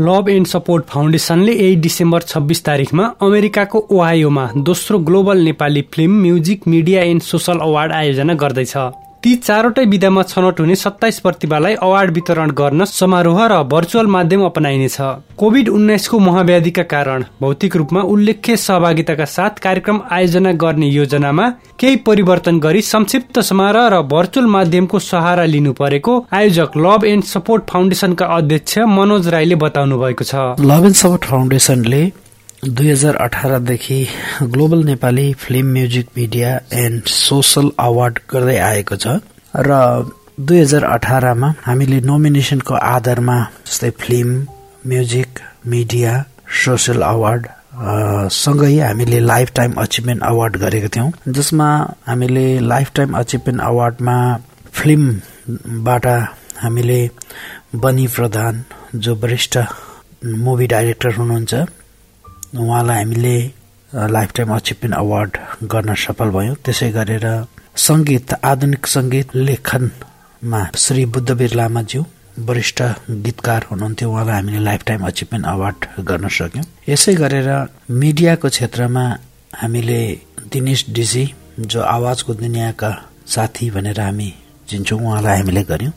love 0.00 0.28
and 0.28 0.46
support 0.46 0.84
फाउन्डेसनले 0.84 1.52
यही 1.52 1.74
डिसेम्बर 1.82 2.22
छब्बिस 2.22 2.64
तारिकमा 2.64 3.04
अमेरिकाको 3.22 3.78
ओहायोमा 3.90 4.48
दोस्रो 4.66 4.98
global 4.98 5.38
Nepali 5.40 5.82
film 5.94 6.20
music 6.22 6.66
media 6.68 7.02
and 7.02 7.22
social 7.22 7.58
award 7.62 7.92
आयोजना 7.92 8.34
गर्दैछ। 8.34 8.76
ती 9.24 9.34
चारवटै 9.36 9.84
विधामा 9.86 10.22
छनौट 10.22 10.58
हुने 10.60 10.74
सत्ताइस 10.76 11.18
प्रतिभालाई 11.24 11.74
अवार्ड 11.82 12.10
वितरण 12.14 12.50
गर्न 12.56 12.84
समारोह 12.86 13.38
र 13.48 13.60
भर्चुअल 13.70 14.06
माध्यम 14.14 14.42
अपनाइनेछ। 14.44 14.96
कोभिड 15.38 15.68
उन्नाइसको 15.68 16.18
महाव्याधिका 16.18 16.82
कारण 16.90 17.24
भौतिक 17.40 17.76
रूपमा 17.76 18.00
उल्लेख्य 18.14 18.56
सहभागिताका 18.58 19.24
साथ 19.34 19.62
कार्यक्रम 19.64 20.00
आयोजना 20.12 20.52
गर्ने 20.62 20.88
योजनामा 20.88 21.48
केही 21.80 21.96
परिवर्तन 22.08 22.58
गरी 22.66 22.82
संक्षिप्त 22.84 23.40
समारोह 23.50 23.88
र 23.94 24.02
भर्चुअल 24.12 24.46
माध्यमको 24.56 24.98
सहारा 25.02 25.44
लिनु 25.54 25.72
परेको 25.80 26.18
आयोजक 26.40 26.76
लभ 26.86 27.04
एन्ड 27.12 27.24
सपोर्ट 27.30 27.64
फाउन्डेसनका 27.70 28.26
अध्यक्ष 28.36 28.78
मनोज 28.98 29.28
राईले 29.36 29.56
बताउनु 29.64 29.98
भएको 30.04 30.24
छ। 30.24 30.44
लभ 30.70 30.84
एन्ड 30.84 31.00
सपोर्ट 31.00 31.24
फाउन्डेसनले 31.30 32.02
दुई 32.66 32.90
हजार 32.90 33.16
अठारदेखि 33.20 33.96
global 34.42 34.84
Nepali 34.84 35.32
film 35.38 35.72
music 35.72 36.06
media 36.16 36.50
and 36.72 37.02
social 37.06 37.68
award 37.80 38.18
गर्दै 38.32 38.56
आएको 38.58 38.96
छ। 38.96 39.06
र 39.54 39.72
दुई 40.40 40.60
हजार 40.60 40.84
अठारमा 40.84 41.52
हामीले 41.66 42.00
नोमिनेसनको 42.10 42.74
आधारमा 42.74 43.36
जस्तै 43.66 43.90
film 44.00 44.46
music 44.86 45.40
media 45.74 46.14
social 46.62 47.02
award 47.10 47.46
सँगै 48.38 48.72
हामीले 48.80 49.20
लाइफ 49.20 49.52
टाइम 49.56 49.72
अचिभमेन्ट 49.84 50.22
अवार्ड 50.22 50.56
गरेका 50.64 50.88
थियौँ। 50.96 51.12
जसमा 51.28 51.68
हामीले 52.08 52.48
लाइफ 52.72 52.92
टाइम 52.96 53.18
अचिभमेन्ट 53.18 53.60
अवार्डमा 53.60 54.16
फिल्मबाट 54.72 56.06
हामीले 56.64 57.00
बनी 57.84 58.06
प्रधान 58.16 58.64
जो 58.96 59.14
वरिष्ठ 59.22 59.58
मुभी 60.44 60.66
डाइरेक्टर 60.66 61.14
हुनुहुन्छ 61.14 61.64
उहाँलाई 62.54 62.98
हामीले 62.98 63.36
लाइफ 64.14 64.32
टाइम 64.36 64.50
अचिभमेन्ट 64.54 64.94
अवार्ड 64.94 65.36
गर्न 65.72 65.94
सफल 65.94 66.30
भयौँ। 66.36 66.54
त्यसै 66.64 66.90
गरेर 66.98 67.26
सङ्गीत 67.86 68.32
आधुनिक 68.50 68.86
सङ्गीत 68.86 69.28
लेखनमा 69.36 70.60
श्री 70.84 71.04
बुद्धवीर 71.14 71.54
लामाज्यू 71.60 72.02
वरिष्ठ 72.46 72.82
गीतकार 73.24 73.66
हुनुहुन्थ्यो। 73.70 74.10
उहाँलाई 74.10 74.36
हामीले 74.36 74.60
लाइफ 74.64 74.82
टाइम 74.86 75.06
अचिभमेन्ट 75.06 75.46
अवार्ड 75.46 75.80
गर्न 76.08 76.28
सक्यौँ। 76.38 76.64
यसै 76.88 77.14
गरेर 77.22 77.48
मिडियाको 78.02 78.48
क्षेत्रमा 78.48 79.04
हामीले 79.62 80.00
दिनेश 80.52 80.84
डिजी 80.96 81.24
जो 81.70 81.80
आवाजको 81.96 82.34
दुनियाँका 82.34 82.90
साथी 83.34 83.70
भनेर 83.70 84.00
हामी 84.00 84.28
चिन्छौँ 84.68 85.00
उहाँलाई 85.00 85.38
हामीले 85.38 85.62
गर्यौँ। 85.70 85.92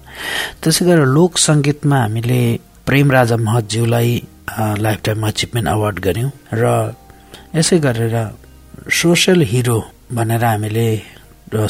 त्यसै 0.62 0.86
गरेर 0.86 1.05
लोक 1.17 1.38
सङ्गीतमा 1.38 1.97
हामीले 2.01 2.39
प्रेम 2.86 3.12
राजा 3.12 3.38
महतज्यूलाई 3.38 4.12
लाइफ 4.47 4.99
टाइम 5.05 5.27
अचिभमेन्ट 5.27 5.67
अवार्ड 5.69 5.99
गऱ्यौँ। 5.99 6.31
र 6.53 6.65
यसै 7.55 7.77
गरेर 7.79 8.15
सोसल 9.01 9.41
हिरो 9.51 9.79
भनेर 10.13 10.43
हामीले 10.45 10.88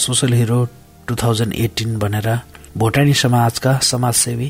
social 0.05 0.33
hero 0.33 0.59
two 1.07 1.15
thousand 1.23 1.53
eighteen 1.55 1.97
भनेर 1.99 2.27
भोटानी 2.77 3.13
समाजका 3.23 3.71
समाजसेवी 3.91 4.49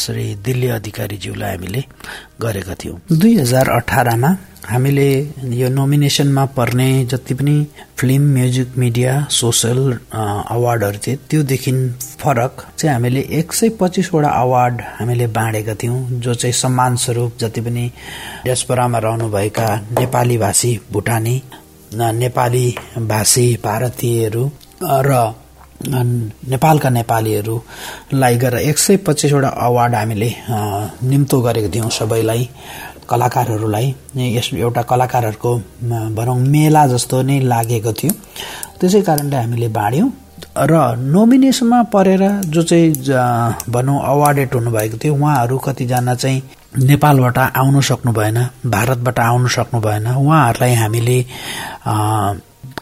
श्री 0.00 0.24
दिल्ली 0.44 0.68
अधिकारीज्यूलाई 0.68 1.50
हामीले 1.50 1.82
गरेका 2.40 2.74
थियौँ। 2.80 2.96
दुई 3.12 3.34
हजार 3.38 3.68
अठारमा 3.70 4.30
हामीले 4.68 5.08
यो 5.58 5.68
नोमिनेसनमा 5.68 6.44
पर्ने 6.56 6.88
जति 7.04 7.34
पनि 7.34 7.54
फिल्म 7.98 8.32
म्युजिक 8.32 8.76
मिडिया 8.78 9.12
सोसल 9.30 9.78
अवार्डहरू 10.12 10.98
थिए 11.06 11.16
त्योदेखि 11.30 11.72
फरक 12.20 12.64
चाहिँ 12.78 12.92
हामीले 12.94 13.20
एक 13.38 13.52
सय 13.52 13.68
पच्चिसवटा 13.80 14.28
अवार्ड 14.42 14.82
हामीले 14.98 15.26
बाँडेका 15.38 15.74
थियौँ 15.74 16.20
जो 16.20 16.34
चाहिँ 16.34 16.52
सम्मान 16.52 16.96
स्वरूप 17.04 17.38
जति 17.40 17.60
पनि 17.60 17.90
डेस्परामा 18.44 18.98
रहनुभएका 18.98 19.74
नेपाली 20.00 20.38
भाषी 20.38 20.78
भुटानी 20.92 21.42
नेपाली 21.94 22.66
भाषी 23.08 23.52
भारतीयहरू 23.64 24.50
र 24.82 25.34
नेपालका 25.86 26.90
नेपालीहरूलाई 26.90 28.36
गरेर 28.36 28.68
एक 28.68 28.78
सय 28.78 28.96
पच्चिसवटा 29.06 29.48
अवार्ड 29.66 29.94
हामीले 29.94 30.30
निम्तो 31.08 31.40
गरेको 31.40 31.68
थियौँ 31.74 31.90
सबैलाई। 31.90 32.48
कलाकारहरूलाई 33.10 33.94
यस 34.36 34.50
एउटा 34.54 34.82
कलाकारहरूको 34.90 35.52
भनौँ 36.16 36.38
मेला 36.54 36.86
जस्तो 36.86 37.22
नै 37.22 37.40
लागेको 37.52 37.92
थियो। 37.92 38.12
त्यसै 38.80 39.00
कारणले 39.08 39.36
हामीले 39.36 39.68
बाँड्यौँ 39.78 40.10
र 40.70 40.74
नोमिनेसनमा 41.14 41.82
परेर 41.94 42.22
जो 42.54 42.62
चाहिँ 42.62 42.86
भनौँ 43.70 43.98
अवार्डेड 44.12 44.54
हुनुभएको 44.54 44.96
थियो 45.02 45.14
उहाँहरू 45.14 45.58
कतिजना 45.66 46.14
चाहिँ 46.14 46.42
नेपालबाट 46.88 47.38
आउनु 47.38 47.80
सक्नु 47.90 48.12
भएन 48.12 48.38
भारतबाट 48.66 49.18
आउनु 49.18 49.48
सक्नु 49.48 49.80
भएन। 49.80 50.06
उहाँहरूलाई 50.06 50.74
हामीले 50.74 51.18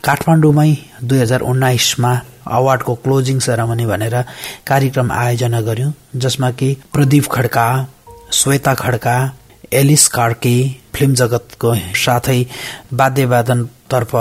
काठमाडौँमै 0.05 0.71
दुई 1.05 1.19
हजार 1.19 1.41
उन्नाइसमा 1.51 2.13
अवार्डको 2.57 2.95
क्लोजिङ 3.05 3.39
सेरामनी 3.47 3.87
भनेर 3.87 4.17
कार्यक्रम 4.67 5.11
आयोजना 5.13 5.61
गर्यौं 5.69 5.93
जसमा 6.17 6.51
कि 6.59 6.69
प्रदीप 6.93 7.27
खड्का 7.33 7.67
श्वेता 8.33 8.75
खड्का 8.75 9.17
एलिस 9.73 10.07
कार्के 10.09 10.57
फिल्म 10.95 11.15
जगतको 11.15 11.75
साथै 12.05 12.41
वाद्यवादनतर्फ 12.93 14.15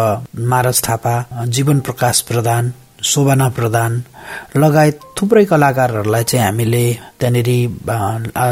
मारज 0.52 0.82
थापा 0.88 1.16
जीवन 1.48 1.80
प्रकाश 1.80 2.22
प्रधान 2.22 2.74
शोभना 3.04 3.50
प्रधान 3.50 4.04
लगायत 4.58 5.00
थुप्रै 5.18 5.46
कलाकारहरूलाई 5.46 6.24
चाहिँ 6.24 6.46
हामीले 6.46 6.84
त्यहाँनिर 7.20 7.50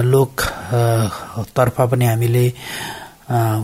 लोक 0.06 0.42
तर्फ 1.56 1.82
पनि 1.92 2.06
हामीले 2.06 2.46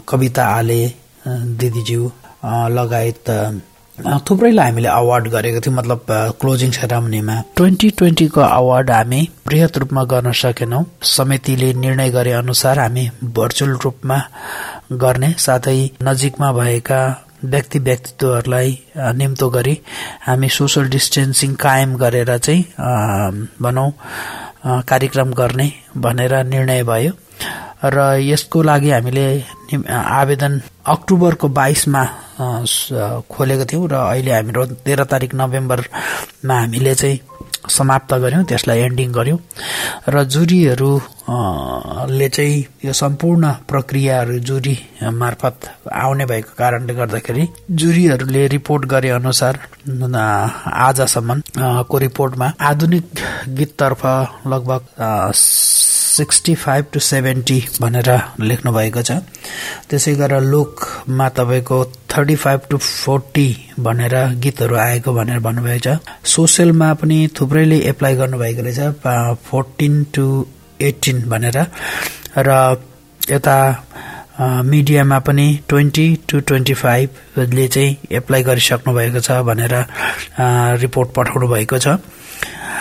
कविता 0.09 0.45
आले 0.49 0.81
दिदीज्यू 1.27 2.11
लगायत 2.71 3.29
थुप्रैलाई 3.99 4.65
हामीले 4.65 4.87
अवार्ड 4.89 5.27
गरेको 5.29 5.59
थियौँ 5.61 5.75
मतलब 5.75 6.05
क्लोजिङ 6.41 6.71
सेरामनीमा 6.71 7.35
ट्वेन्टी 7.55 7.89
ट्वेन्टीको 7.99 8.41
अवार्ड 8.41 8.91
हामी 8.91 9.21
वृहत 9.47 9.77
रूपमा 9.77 10.03
गर्न 10.13 10.31
सकेनौँ। 10.41 10.83
समितिले 11.05 11.73
निर्णय 11.83 12.09
गरे 12.09 12.31
अनुसार 12.33 12.79
हामी 12.79 13.09
भर्चुअल 13.37 13.71
रूपमा 13.83 14.21
गर्ने 15.03 15.33
साथै 15.37 15.79
नजिकमा 16.03 16.51
भएका 16.53 17.01
व्यक्ति 17.43 17.79
व्यक्तित्वहरूलाई 17.79 18.77
निम्तो 19.17 19.49
गरी 19.49 19.77
हामी 20.27 20.49
सोसल 20.49 20.89
डिस्टेन्सिङ 20.89 21.53
कायम 21.55 21.95
गरेर 21.97 22.37
चाहिँ 22.37 22.63
भनौँ 23.61 23.91
कार्यक्रम 24.87 25.33
गर्ने 25.33 25.71
भनेर 25.97 26.33
निर्णय 26.45 26.83
भयो। 26.83 27.11
र 27.83 27.97
यसको 28.19 28.61
लागि 28.61 28.89
हामीले 28.91 29.25
आवेदन 29.87 30.61
अक्टोबरको 30.93 31.47
बाइसमा 31.59 32.03
खोलेको 33.31 33.65
थियौँ 33.71 33.87
र 33.87 33.95
अहिले 33.95 34.31
हाम्रो 34.31 34.65
तेह्र 34.85 35.03
तारिक 35.11 35.33
नोभेम्बरमा 35.35 36.55
हामीले 36.59 36.93
चाहिँ 36.95 37.19
समाप्त 37.69 38.13
गऱ्यौँ 38.23 38.43
त्यसलाई 38.49 38.79
एन्डिङ 38.79 39.11
गऱ्यौँ। 39.13 39.39
र 40.09 40.23
जुरीहरूले 40.33 42.27
चाहिँ 42.29 42.65
यो 42.85 42.93
सम्पूर्ण 42.93 43.43
प्रक्रियाहरू 43.69 44.39
जुरी 44.49 44.75
मार्फत 45.21 45.57
आउने 45.93 46.25
भएको 46.25 46.51
कारणले 46.57 46.93
गर्दाखेरि 46.95 47.43
जुरीहरूले 47.79 48.47
रिपोर्ट 48.55 48.85
गरे 48.93 49.09
अनुसार 49.19 49.59
आजसम्म 50.87 51.41
को 51.89 51.97
रिपोर्टमा 51.97 52.47
आधुनिक 52.59 53.07
गीततर्फ 53.57 54.01
लगभग 54.47 54.81
सिक्सटी 56.19 56.55
फाइभ 56.55 56.85
टु 56.93 56.99
सेभेन्टी 57.07 57.59
भनेर 57.81 58.09
लेख्नु 58.41 58.71
भएको 58.71 59.01
छ। 59.01 59.11
त्यसै 59.89 60.13
गरेर 60.21 60.41
लोकमा 60.53 61.27
तपाईँको 61.37 61.77
थर्टी 62.11 62.35
फाइभ 62.35 62.59
टु 62.69 62.77
फोर्टी 62.77 63.47
भनेर 63.79 64.15
गीतहरू 64.43 64.75
आएको 64.77 65.13
भनेर 65.13 65.39
भन्नुभएको 65.47 65.81
छ। 65.85 66.27
सोसियलमा 66.27 66.93
पनि 66.99 67.17
थुप्रैले 67.39 67.77
एप्लाई 67.89 68.15
गर्नुभएको 68.15 68.61
रहेछ 68.67 68.79
फोर्टिन 69.49 70.03
टु 70.13 70.25
एटिन 70.81 71.17
भनेर। 71.29 71.57
र 72.37 72.49
यता 73.29 73.57
मिडियामा 74.39 75.17
पनि 75.19 75.47
ट्वेन्टी 75.69 76.07
टु 76.29 76.39
ट्वेन्टी 76.47 76.73
फाइभले 76.73 77.67
चाहिँ 77.67 77.97
एप्लाई 78.17 78.43
गरिसक्नु 78.43 78.93
भएको 78.93 79.19
छ 79.19 79.31
भनेर 79.49 79.73
रिपोर्ट 80.81 81.09
पठाउनु 81.15 81.47
भएको 81.47 81.77
छ। 81.77 81.99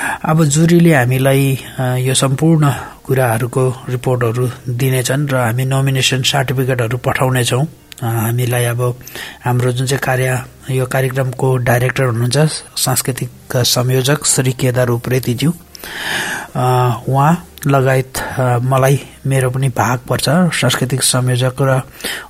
अब 0.09 0.45
जुरीले 0.45 0.93
हामीलाई 0.95 1.45
यो 2.07 2.15
सम्पूर्ण 2.15 2.65
कुराहरूको 3.05 3.65
रिपोर्टहरू 3.89 4.47
दिनेछन् 4.81 5.29
र 5.29 5.35
हामी 5.37 5.65
नोमिनेसन 5.65 6.23
सर्टिफिकेटहरू 6.23 6.97
पठाउनेछौँ। 7.07 7.65
हामीलाई 7.99 8.65
अब 8.65 8.81
हाम्रो 9.45 9.73
जुन 9.73 9.87
चाहिँ 9.87 10.03
कार्य 10.05 10.29
यो 10.71 10.87
कार्यक्रमको 10.87 11.57
डाइरेक्टर 11.69 12.05
हुनुहुन्छ 12.05 12.39
सांस्कृतिक 12.85 13.57
संयोजक 13.67 14.27
श्री 14.27 14.53
केदार 14.53 14.89
उप्रेतीज्यू। 14.89 15.51
उहाँ 15.51 17.33
लगायत 17.67 18.13
मलाई 18.65 18.99
मेरो 19.27 19.51
पनि 19.51 19.69
भाग 19.77 19.99
पर्छ 20.09 20.29
सांस्कृतिक 20.61 21.03
संयोजक 21.03 21.63
र 21.63 21.81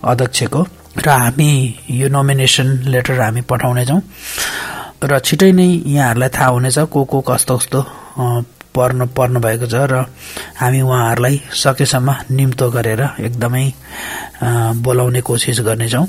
अध्यक्षको। 0.05 0.63
र 0.99 1.09
हामी 1.09 1.51
यो 1.91 2.09
नोमिनेसन 2.09 2.69
लेटर 2.89 3.21
हामी 3.21 3.41
पठाउनेछौँ। 3.51 4.01
र 5.03 5.19
छिटै 5.21 5.51
नै 5.53 5.67
यहाँहरूलाई 5.87 6.29
थाहा 6.29 6.49
हुनेछ 6.51 6.79
को 6.91 7.05
को 7.05 7.21
कस्तो 7.21 7.57
कस्तो 7.57 7.81
पर्नु 8.75 9.07
पर्नु 9.15 9.39
भएको 9.41 9.67
छ 9.67 9.87
र 9.87 9.95
हामी 10.59 10.81
उहाँहरूलाई 10.81 11.41
सकेसम्म 11.55 12.15
निम्तो 12.31 12.71
गरेर 12.71 13.03
एकदमै 13.21 13.65
बोलाउने 14.83 15.21
कोसिस 15.23 15.61
गर्नेछौँ। 15.61 16.07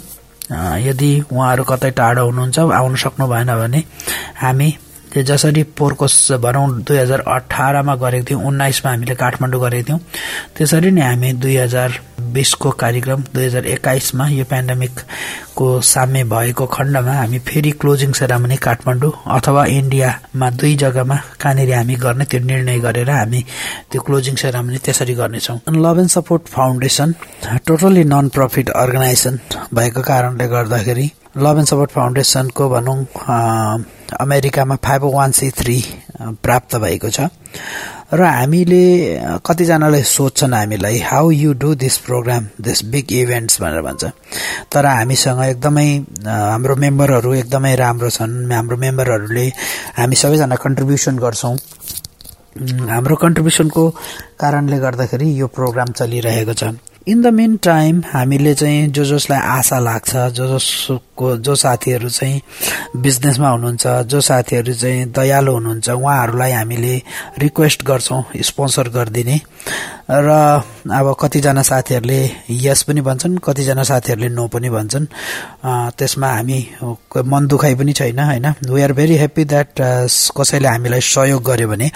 यदि 0.82 1.12
उहाँहरू 1.32 1.64
कतै 1.64 1.92
टाढो 1.92 2.26
हुनुहुन्छ 2.26 2.60
आउन 2.60 2.96
सक्नु 2.96 3.28
भएन 3.30 3.54
भने 3.62 3.84
हामी 4.42 4.70
जसरी 5.18 5.64
पोर्कोस 5.78 6.32
भनौँ 6.42 6.82
दुई 6.82 6.98
हजार 6.98 7.20
अठारमा 7.28 7.96
गरेको 7.96 8.26
थियौँ 8.30 8.42
उन्नाइसमा 8.42 8.92
हामीले 8.92 9.16
काठमाडौँ 9.16 9.62
गरेको 9.62 9.88
थियौँ 9.88 10.00
त्यसरी 10.58 10.92
नै 10.92 11.02
हामी 11.02 11.34
दुई 11.34 11.56
हजार 11.58 11.90
बिसको 12.34 12.70
कार्यक्रम 12.82 13.24
दुई 13.34 13.46
हजार 13.46 13.66
एक्काइसमा 13.66 14.28
यो 14.30 14.46
पेन्डेमिकको 15.60 15.82
साम्य 15.84 16.24
भएको 16.24 16.66
खण्डमा 16.66 17.14
हामी 17.14 17.40
फेरि 17.44 17.72
क्लोजिङ 17.82 18.12
सेरामनी 18.14 18.58
काठमाडौँ 18.58 19.12
अथवा 19.28 19.66
इन्डियामा 19.68 20.50
दुई 20.56 20.76
जग्गामा 20.76 21.16
कहाँनिर 21.36 21.74
हामी 21.76 21.96
गर्ने 21.96 22.26
त्यो 22.26 22.40
निर्णय 22.40 22.80
गरेर 22.80 23.10
हामी 23.10 23.42
त्यो 23.92 24.02
क्लोजिङ 24.02 24.36
सेरामनी 24.36 24.78
त्यसरी 24.80 25.14
गर्नेछौँ। 25.20 25.60
Love 25.68 26.00
and 26.00 26.10
support 26.10 26.48
foundation 26.48 27.14
totally 27.68 28.04
non 28.04 28.30
profit 28.36 28.70
organisation 28.72 29.40
भएको 29.76 30.02
कारणले 30.02 30.48
गर्दाखेरि 30.48 31.08
लभ 31.38 31.58
एन्ड 31.58 31.68
सपोर्ट 31.68 31.92
फाउन्डेसनको 31.92 32.70
भनौँ 32.70 32.98
अमेरिकामा 34.20 34.76
फाइभ 34.86 35.04
वान 35.16 35.32
सी 35.32 35.50
थ्री 35.60 35.78
प्राप्त 36.44 36.76
भएको 36.76 37.10
छ। 37.10 37.28
र 38.10 38.22
हामीले 38.26 38.82
कतिजनाले 39.46 40.02
सोध्छन् 40.02 40.54
हामीलाई 40.54 40.98
how 41.10 41.30
you 41.32 41.54
do 41.62 41.74
this 41.78 41.98
programme 42.10 42.44
this 42.58 42.80
big 42.90 43.12
events 43.14 43.62
भनेर 43.62 43.82
भन्छ। 43.86 44.04
तर 44.74 44.86
हामीसँग 44.86 45.42
एकदमै 45.46 45.88
हाम्रो 46.26 46.76
मेम्बरहरू 46.76 47.34
एकदमै 47.46 47.76
राम्रो 47.76 48.10
छन्। 48.10 48.34
हाम्रो 48.50 48.78
मेम्बरहरूले 48.82 49.46
हामी 50.02 50.16
सबैजना 50.22 50.56
कन्ट्रिब्युसन 50.66 51.16
गर्छौँ। 51.22 51.56
हाम्रो 52.90 53.16
कन्ट्रिब्युसनको 53.16 53.84
कारणले 54.42 54.78
गर्दाखेरि 54.86 55.28
यो 55.42 55.48
प्रोग्राम 55.54 55.90
चलिरहेको 55.94 56.54
छ। 56.54 56.64
इन 57.08 57.22
द 57.22 57.28
मेन 57.28 57.56
टाइम 57.58 58.02
हामीले 58.14 58.54
चाहिँ 58.56 58.88
जो 58.88 59.04
जसलाई 59.06 59.40
आशा 59.40 59.80
लाग्छ 59.80 60.16
जो 60.16 60.48
जसको 60.48 61.38
जो 61.38 61.56
साथीहरू 61.56 62.10
चाहिँ 62.10 62.42
बिजनेसमा 62.96 63.50
हुनुहुन्छ 63.50 63.88
जो 63.88 64.22
साथीहरू 64.22 64.74
चाहिँ 64.74 65.06
दयालु 65.12 65.52
हुनुहुन्छ 65.52 65.90
उहाँहरूलाई 65.90 66.52
हामीले 66.52 67.02
रिक्वेस्ट 67.40 67.84
गर्छौँ 67.84 68.24
स्पोन्सर 68.42 68.90
गरिदिने। 68.90 69.40
र 70.10 70.30
अब 70.90 71.08
कतिजना 71.22 71.62
साथीहरूले 71.62 72.20
यस 72.50 72.82
पनि 72.90 73.02
भन्छन् 73.02 73.38
कतिजना 73.46 73.84
साथीहरूले 73.84 74.30
नो 74.30 74.48
पनि 74.50 74.70
भन्छन्। 74.70 75.06
त्यसमा 75.98 76.30
हामी 76.34 76.60
मन 77.14 77.48
दुखाइ 77.48 77.76
पनि 77.76 77.94
छैन 77.94 78.20
होइन? 78.20 78.48
We 78.66 78.82
are 78.82 78.94
very 78.94 79.16
happy 79.18 79.46
that 79.46 79.70
कसैले 80.38 80.68
हामीलाई 80.68 81.02
सहयोग 81.06 81.44
गर्यो 81.46 81.68
भने। 81.70 81.92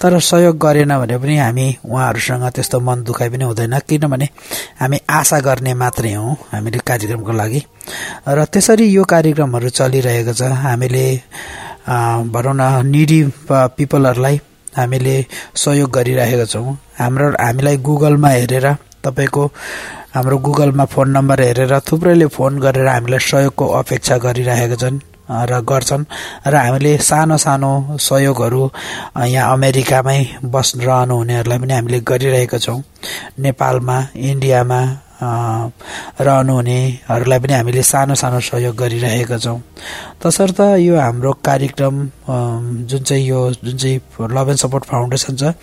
तर 0.00 0.18
सहयोग 0.18 0.58
गरेन 0.58 0.98
भने 0.98 1.18
पनि 1.22 1.36
हामी 1.38 1.66
उहाँहरूसँग 1.86 2.44
त्यस्तो 2.50 2.80
मन 2.80 3.02
दुखाइ 3.06 3.28
पनि 3.30 3.44
हुँदैन 3.44 3.78
किनभने 3.88 4.28
हामी 4.80 4.98
आशा 5.06 5.38
गर्ने 5.46 5.74
मात्रै 5.74 6.12
हौ 6.18 6.32
हामीले 6.50 6.78
कार्यक्रमको 6.82 7.32
लागि। 7.32 7.60
र 8.26 8.44
त्यसरी 8.50 8.84
यो 8.90 9.02
कार्यक्रमहरू 9.06 9.68
चलिरहेको 9.70 10.32
छ। 10.34 10.42
हामीले 10.66 11.06
भनौँ 12.34 12.54
न 12.54 12.86
निडी 12.86 13.20
पिपलहरूलाई 13.48 14.40
हामीले 14.76 15.16
सहयोग 15.54 15.90
गरिरहेका 15.90 16.44
छौँ। 16.52 16.76
हाम्रो 16.98 17.26
हामीलाई 17.40 17.76
गुगलमा 17.86 18.28
हेरेर 18.28 18.66
तपाईँको 19.04 19.44
हाम्रो 20.14 20.36
गुगलमा 20.38 20.84
फोन 20.92 21.08
नम्बर 21.16 21.40
हेरेर 21.40 21.72
थुप्रैले 21.80 22.26
फोन 22.36 22.58
गरेर 22.60 22.86
हामीलाई 22.88 23.18
सहयोगको 23.18 23.64
अपेक्षा 23.82 24.16
गरिरहेका 24.24 24.76
छन् 24.76 24.98
र 25.50 25.60
गर्छन्। 25.64 26.04
र 26.46 26.54
हामीले 26.56 26.96
सानो 26.98 27.36
सानो 27.36 27.96
सहयोगहरू 27.98 28.62
यहाँ 29.26 29.52
अमेरिकामै 29.52 30.20
बस 30.44 30.72
रहनु 30.76 31.14
हुनेहरूलाई 31.16 31.58
पनि 31.58 31.72
हामीले 31.72 32.00
गरिरहेका 32.00 32.58
छौँ। 32.58 32.80
नेपालमा 33.40 33.96
इन्डियामा 34.16 34.80
रहनुहुनेहरूलाई 35.22 37.38
पनि 37.38 37.52
हामीले 37.52 37.82
सानो 37.82 38.14
सानो 38.14 38.40
सहयोग 38.40 38.76
गरिरहेका 38.76 39.38
छौँ। 39.38 39.60
तसर्थ 40.22 40.60
यो 40.82 40.98
हाम्रो 40.98 41.32
कार्यक्रम 41.44 42.08
जुन 42.90 43.02
चाहिँ 43.02 43.26
यो 43.26 43.50
जुन 43.64 43.76
चाहिँ 43.76 44.00
लभ 44.34 44.48
एन्ड 44.48 44.58
सपोर्ट 44.58 44.84
फाउन्डेसन 44.84 45.36
छ 45.36 45.54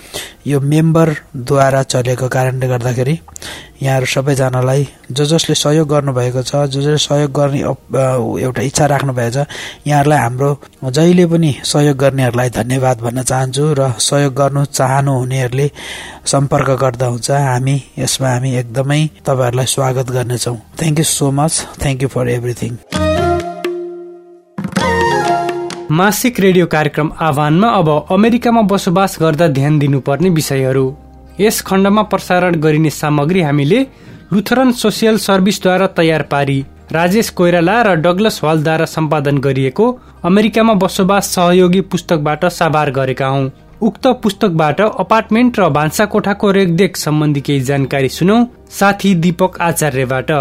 यो 0.48 0.60
मेम्बरद्वारा 0.60 1.84
चलेको 1.84 2.28
कारणले 2.28 2.67
गर्दाखेरि 2.67 3.19
यहाँहरू 3.82 4.06
सबैजनालाई 4.06 4.88
जो 5.12 5.26
जसले 5.26 5.56
सहयोग 5.56 5.88
गर्नुभएको 5.88 6.42
छ 6.44 6.56
जो 6.68 6.82
जसले 6.82 6.98
सहयोग 7.00 7.32
गर्ने 7.32 7.60
एउटा 8.44 8.62
इच्छा 8.62 8.86
राख्नुभएको 8.86 9.32
छ 9.32 9.48
यहाँहरूलाई 9.88 10.20
हाम्रो 10.20 10.50
जहिले 10.84 11.26
पनि 11.26 11.52
सहयोग 11.63 11.98
गर्नेहरूलाई 11.98 12.50
धन्यवाद 12.60 12.98
भन्न 13.02 13.24
चाहन्छु 13.24 13.63
र 13.80 13.82
सहयोग 13.98 14.34
गर्नु 14.36 14.65
चाहनुहुनेहरूले 14.65 15.68
सम्पर्क 16.28 16.70
गर्दा 16.82 17.08
हुन्छ। 17.08 17.32
हामी 17.32 17.76
यसमा 18.00 18.30
हामी 18.30 18.56
एकदमै 18.60 19.02
तपाईँहरूलाई 19.26 19.65
स्वागत 19.65 20.12
गर्नेछौँ। 20.12 20.58
Thank 20.80 20.98
you 21.00 21.06
so 21.08 21.32
much 21.32 21.54
thank 21.82 22.02
you 22.04 22.08
for 22.15 22.30
everything 22.30 22.72
मासिक 26.00 26.39
रेडियो 26.39 26.65
कार्यक्रम 26.68 27.12
आह्वानमा 27.28 27.68
अब 27.80 27.88
अमेरिकामा 28.12 28.62
बसोबास 28.72 29.18
गर्दा 29.22 29.48
ध्यान 29.58 29.80
दिनुपर्ने 29.80 30.30
विषयहरू। 30.30 30.86
यस 31.39 31.62
खण्डमा 31.62 32.02
प्रसारण 32.04 32.56
गरिने 32.56 32.89
सामग्री 32.89 33.41
हामीले 33.41 33.80
लुथरन 34.34 34.71
सोसियल 34.71 35.17
सर्भिसद्वारा 35.17 35.88
तयार 35.88 36.21
पारी। 36.23 36.60
राजेश 36.91 37.30
कोइराला 37.30 37.82
र 37.82 37.95
डगलस 37.95 38.39
हलद्वारा 38.43 38.86
सम्पादन 38.86 39.38
गरिएको 39.38 39.86
अमेरिकामा 40.25 40.73
बसोबास 40.73 41.28
सहयोगी 41.36 41.82
पुस्तकबाट 41.82 42.45
साभार 42.52 42.91
गरेका 42.91 43.28
हौ। 43.28 43.49
उक्त 43.82 44.08
पुस्तकबाट 44.23 44.82
अपार्टमेन्ट 44.82 45.60
र 45.60 45.69
भान्सा 45.69 46.06
कोठाको 46.06 46.52
रेखदेख 46.52 46.97
सम्बन्धी 46.97 47.41
केही 47.41 47.62
जानकारी 47.62 48.10
सुनौ 48.10 48.38
साथी 48.69 49.13
दीपक 49.15 49.62
आचार्यबाट। 49.62 50.32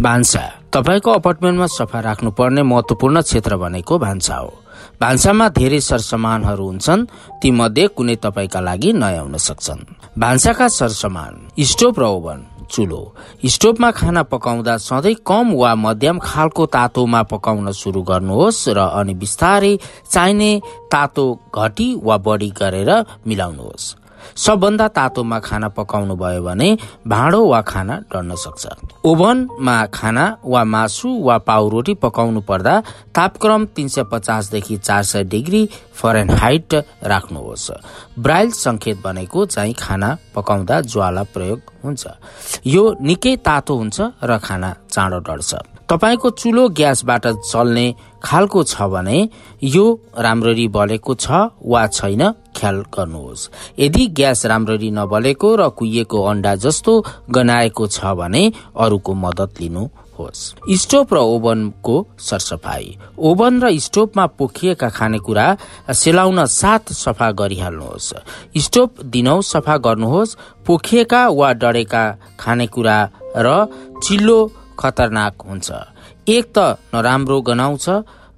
भान्सा 0.00 0.42
तपाईँको 0.74 1.10
अपार्टमेन्टमा 1.12 1.66
सफा 1.72 2.00
राख्नुपर्ने 2.00 2.62
महत्वपूर्ण 2.62 3.20
क्षेत्र 3.22 3.56
भनेको 3.56 3.98
भान्सा 3.98 4.34
हो। 4.34 4.52
भान्सामा 5.00 5.46
धेरै 5.48 5.80
सरसामानहरू 5.80 6.64
हुन्छन् 6.66 7.06
ती 7.40 7.50
मध्ये 7.50 7.86
कुनै 7.96 8.16
तपाईँका 8.24 8.60
लागि 8.60 8.92
नयाँ 8.92 9.22
हुन 9.22 9.36
सक्छन्। 9.38 9.80
भान्साका 10.18 10.68
सरसामान 10.68 11.32
स्टोभ 11.62 11.94
र 12.00 12.04
ओभन 12.08 12.38
चुलो। 12.66 13.00
स्टोभमा 13.46 13.90
खाना 13.90 14.22
पकाउँदा 14.26 14.76
सधैँ 14.76 15.14
कम 15.22 15.52
वा 15.54 15.74
मध्यम 15.74 16.18
खालको 16.18 16.66
तातोमा 16.66 17.22
पकाउन 17.30 17.70
सुरु 17.72 18.02
गर्नुहोस् 18.02 18.68
र 18.74 18.78
अनि 18.98 19.14
बिस्तारै 19.14 19.74
चाहिने 20.10 20.50
तातो 20.90 21.26
घटी 21.54 21.88
वा 22.02 22.16
बढी 22.18 22.50
गरेर 22.50 22.90
मिलाउनुहोस्। 23.26 23.84
सबभन्दा 24.36 24.86
तातोमा 24.88 25.38
खाना 25.40 25.68
पकाउनु 25.68 26.14
भयो 26.16 26.42
भने 26.42 26.68
भाँडो 27.06 27.40
वा 27.46 27.60
खाना 27.62 27.94
डढ्न 28.12 28.34
सक्छ। 28.34 28.64
ओभनमा 29.04 29.76
खाना 29.94 30.24
वा 30.44 30.62
मासु 30.64 31.08
वा 31.22 31.36
पाउरोटी 31.48 31.94
पकाउनु 31.94 32.40
पर्दा 32.40 32.74
तापक्रम 33.14 33.64
तिन 33.76 33.88
सय 33.88 34.04
पचासदेखि 34.12 34.76
चार 34.78 35.02
सय 35.02 35.24
डिग्री 35.24 35.68
फरेनहाइट 35.94 36.74
राख्नुहोस्। 37.04 37.70
ब्राइल 38.18 38.50
संकेत 38.50 39.02
भनेको 39.04 39.46
चाहिँ 39.46 39.74
खाना 39.78 40.16
पकाउँदा 40.34 40.80
ज्वाला 40.80 41.22
प्रयोग 41.34 41.60
हुन्छ। 41.84 42.06
यो 42.66 42.84
निकै 43.00 43.36
तातो 43.36 43.74
हुन्छ 43.76 44.00
र 44.22 44.38
खाना 44.38 44.74
चाँडो 44.90 45.18
डढ्छ। 45.18 45.54
तपाईँको 45.88 46.30
चुलो 46.30 46.68
ग्यासबाट 46.68 47.26
चल्ने 47.46 47.86
खालको 48.22 48.62
छ 48.64 48.82
भने 48.92 49.18
यो 49.62 49.84
राम्ररी 50.18 50.66
बलेको 50.68 51.14
छ 51.14 51.26
वा 51.62 51.86
छैन 51.88 52.22
ख्याल 52.56 52.76
गर्नुहोस्। 52.90 53.48
यदि 53.78 54.06
ग्यास 54.18 54.46
राम्ररी 54.46 54.90
नबलेको 54.90 55.48
र 55.56 55.68
कुहिएको 55.78 56.22
अन्डा 56.22 56.54
जस्तो 56.64 56.92
गनाएको 57.30 57.86
छ 57.86 58.04
भने 58.18 58.42
अरूको 58.74 59.14
मदत 59.14 59.60
लिनुहोस्। 59.60 60.42
स्टोभ 60.74 61.14
र 61.14 61.18
ओभनको 61.18 61.96
सरसफाई। 62.18 62.86
ओभन 63.20 63.62
र 63.62 63.78
स्टोभमा 63.78 64.26
पोखिएका 64.38 64.88
खानेकुरा 64.90 65.46
सेलाउन 65.92 66.44
साथ 66.50 66.92
सफा 66.96 67.30
गरिहाल्नुहोस्। 67.30 68.12
स्टोभ 68.58 68.90
दिनौ 69.06 69.40
सफा 69.44 69.76
गर्नुहोस्। 69.86 70.36
पोखिएका 70.66 71.28
वा 71.30 71.52
डढेका 71.54 72.04
खानेकुरा 72.40 72.98
र 73.38 73.48
चिल्लो 74.02 74.38
खतरनाक 74.78 75.34
हुन्छ। 75.48 75.68
एक 76.28 76.44
त 76.56 76.58
नराम्रो 76.94 77.40
गनाउँछ 77.40 77.86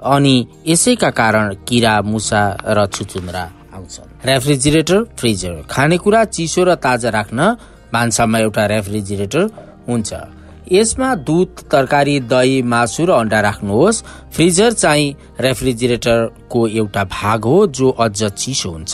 अनि 0.00 0.36
यसैका 0.66 1.10
कारण 1.10 1.54
किरा 1.68 1.94
मुसा 2.02 2.42
र 2.66 2.86
छुचुन्द्रा 2.86 3.44
आउँछन्। 3.74 4.08
रेफ्रिजिरेटर 4.26 5.02
फ्रिजर 5.18 5.54
खानेकुरा 5.70 6.24
चिसो 6.26 6.64
र 6.64 6.74
ताजा 6.76 7.10
राख्न 7.10 7.38
भान्सामा 7.92 8.38
एउटा 8.38 8.64
रेफ्रिजिरेटर 8.66 9.44
हुन्छ। 9.88 10.10
यसमा 10.72 11.14
दुध 11.24 11.50
तरकारी 11.72 12.16
दही 12.28 12.62
मासु 12.62 13.04
र 13.08 13.10
अन्डा 13.12 13.40
राख्नुहोस्। 13.40 14.02
फ्रिजर 14.34 14.72
चाहिँ 14.72 15.16
रेफ्रिजिरेटरको 15.40 16.60
एउटा 16.68 17.04
भाग 17.08 17.44
हो 17.44 17.66
जो 17.72 17.88
अझ 17.88 18.24
चिसो 18.24 18.70
हुन्छ 18.70 18.92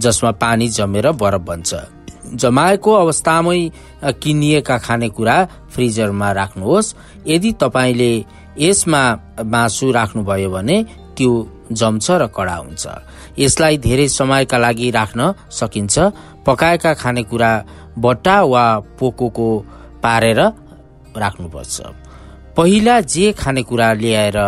जसमा 0.00 0.30
पानी 0.42 0.68
जमेर 0.68 1.10
बरफ 1.12 1.40
बन्छ। 1.40 1.70
जमाएको 2.34 2.90
अवस्थामै 2.94 3.60
किनिएका 4.22 4.76
खानेकुरा 4.78 5.36
फ्रिजरमा 5.72 6.28
राख्नुहोस्। 6.32 6.94
यदि 7.26 7.50
तपाईँले 7.62 8.12
यसमा 8.58 9.02
मासु 9.44 9.90
राख्नुभयो 9.92 10.50
भने 10.50 10.76
त्यो 11.16 11.30
जम्छ 11.72 12.06
र 12.10 12.26
कडा 12.36 12.56
हुन्छ। 12.56 12.84
यसलाई 13.38 13.76
धेरै 13.78 14.08
समयका 14.08 14.58
लागि 14.58 14.90
राख्न 14.90 15.20
सकिन्छ। 15.50 15.94
पकाएका 16.46 16.92
खानेकुरा 16.94 17.52
बट्टा 17.98 18.36
वा 18.42 18.64
पोको 18.98 19.48
पारेर 20.02 20.40
राख्नुपर्छ। 21.16 21.76
पहिला 22.56 23.00
जे 23.00 23.32
खानेकुरा 23.32 23.92
ल्याएर 23.92 24.38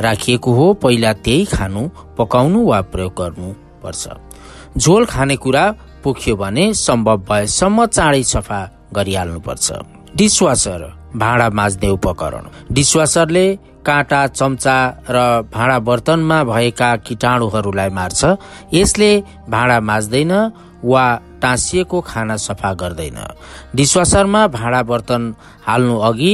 राखिएको 0.00 0.50
हो 0.52 0.72
पहिला 0.82 1.12
त्यही 1.24 1.44
खानु 1.44 1.82
पकाउनु 2.18 2.60
वा 2.66 2.80
प्रयोग 2.90 3.12
गर्नु 3.18 3.48
पर्छ 3.82 4.04
झोल 4.78 5.04
खानेकुरा 5.06 5.64
पोखियो 6.02 6.36
भने 6.36 6.64
सम्भव 6.74 7.18
भएसम्म 7.28 7.86
चाँडै 7.86 8.22
सफा 8.22 8.60
गरिहाल्नुपर्छ। 8.94 9.66
डिसवासर 10.16 10.82
भाँडा 11.16 11.48
माझ्ने 11.50 11.88
उपकरण। 11.88 12.44
डिसवासरले 12.72 13.46
काँटा 13.86 14.26
चम्चा 14.38 14.76
र 15.10 15.18
भाँडा 15.54 15.78
बर्तनमा 15.88 16.38
भएका 16.44 16.90
किटाणुहरूलाई 17.06 17.90
मार्छ। 17.90 18.20
यसले 18.74 19.10
भाँडा 19.48 19.78
माझ्दैन 19.80 20.32
वा 20.84 21.04
टाँसिएको 21.42 22.00
खाना 22.00 22.36
सफा 22.36 22.72
गर्दैन। 22.80 23.18
डिसवासरमा 23.74 24.46
भाँडा 24.56 24.82
बर्तन 24.82 25.22
हाल्नु 25.66 25.98
अघि 26.08 26.32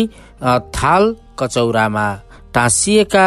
थाल 0.76 1.02
कचौरामा 1.38 2.06
टाँसिएका 2.54 3.26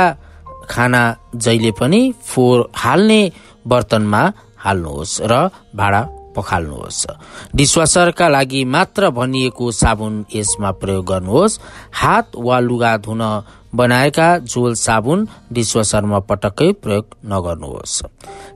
खाना 0.69 1.03
जहिले 1.35 1.71
पनि 1.79 2.01
फोहोर 2.25 2.69
हाल्ने 2.75 3.21
बर्तनमा 3.67 4.23
हाल्नुहोस् 4.63 5.21
र 5.31 5.33
भाँडा 5.75 6.01
पखाल्नुहोस्। 6.35 7.05
डिसवासरका 7.55 8.27
लागि 8.29 8.63
मात्र 8.65 9.09
भनिएको 9.09 9.71
साबुन 9.71 10.13
यसमा 10.35 10.71
प्रयोग 10.71 11.05
गर्नुहोस्। 11.05 11.59
हात 11.93 12.31
वा 12.35 12.59
लुगा 12.59 12.97
धुन 12.97 13.21
बनाएका 13.75 14.29
झोल 14.39 14.73
साबुन 14.75 15.27
डिसवासरमा 15.51 16.19
पटक्कै 16.19 16.71
प्रयोग 16.83 17.05
नगर्नुहोस्। 17.25 17.95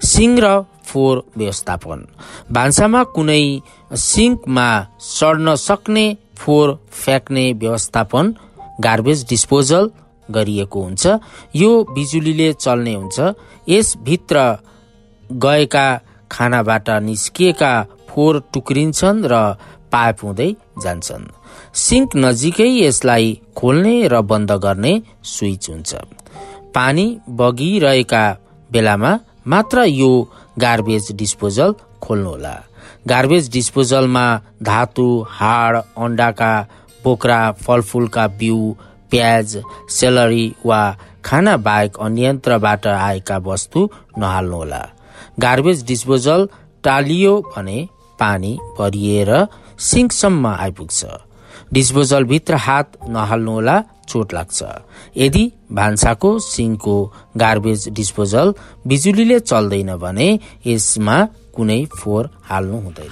सिङ 0.04 0.32
र 0.40 0.62
फोहोर 0.86 1.24
व्यवस्थापन। 1.38 2.00
भान्सामा 2.52 3.04
कुनै 3.16 3.46
सिङ्कमा 3.92 4.68
सड्न 5.00 5.56
सक्ने 5.56 6.06
फोहोर 6.38 6.70
फ्याँक्ने 6.92 7.46
व्यवस्थापन 7.54 8.26
गार्बेज 8.80 9.26
डिस्पोजल 9.30 9.90
गरिएको 10.30 10.82
हुन्छ। 10.82 11.04
यो 11.56 11.72
बिजुलीले 11.96 12.54
चल्ने 12.54 12.94
हुन्छ। 12.94 13.18
यसभित्र 13.70 14.38
गएका 15.32 15.88
खानाबाट 16.32 16.90
निस्किएका 17.08 17.72
फोहोर 18.10 18.36
टुक्रिन्छन् 18.54 19.26
र 19.32 19.34
पाइप 19.94 20.18
हुँदै 20.24 20.50
जान्छन्। 20.84 21.26
सिङ्क 21.74 22.10
नजिकै 22.16 22.70
यसलाई 22.86 23.28
खोल्ने 23.58 23.96
र 24.14 24.22
बन्द 24.22 24.52
गर्ने 24.66 24.94
स्विच 25.24 25.70
हुन्छ। 25.70 25.92
पानी 26.76 27.06
बगिरहेका 27.40 28.26
बेलामा 28.72 29.12
मात्र 29.48 29.84
यो 30.02 30.12
गार्बेज 30.60 31.12
डिस्पोजल 31.12 31.72
खोल्नुहोला। 32.04 32.56
गार्बेज 33.08 33.50
डिस्पोजलमा 33.52 34.26
धातु 34.64 35.08
हाड 35.30 35.74
अन्डाका 35.76 36.54
बोक्रा 37.04 37.40
फलफुलका 37.64 38.28
बिउ 38.40 38.60
प्याज 39.12 39.50
सेलरी 39.90 40.46
वा 40.66 40.82
खाना 41.26 41.56
बाहेक 41.58 41.98
अन्यन्त्रबाट 42.06 42.88
आएका 42.88 43.38
वस्तु 43.48 43.90
नहाल्नुहोला। 44.18 44.82
गार्बेज 45.40 45.84
डिस्पोजल 45.86 46.48
टालियो 46.84 47.34
भने 47.56 47.78
पानी 48.20 48.58
भरिएर 48.80 49.32
सिङ्कसम्म 49.80 50.48
आइपुग्छ। 50.48 51.06
डिस्पोजलभित्र 51.74 52.56
हात 52.56 52.92
नहाल्नुहोला 53.10 53.76
चोट 54.10 54.34
लाग्छ। 54.34 54.64
यदि 55.18 55.44
भान्साको 55.72 56.30
सिङ्कको 56.40 56.96
गार्बेज 57.38 57.88
डिस्पोजल 57.90 58.54
बिजुलीले 58.88 59.40
चल्दैन 59.40 59.96
भने 59.98 60.28
यसमा 60.66 61.18
कुनै 61.56 61.82
फोहोर 61.98 62.30
हाल्नु 62.50 62.78
हुँदैन। 62.78 63.12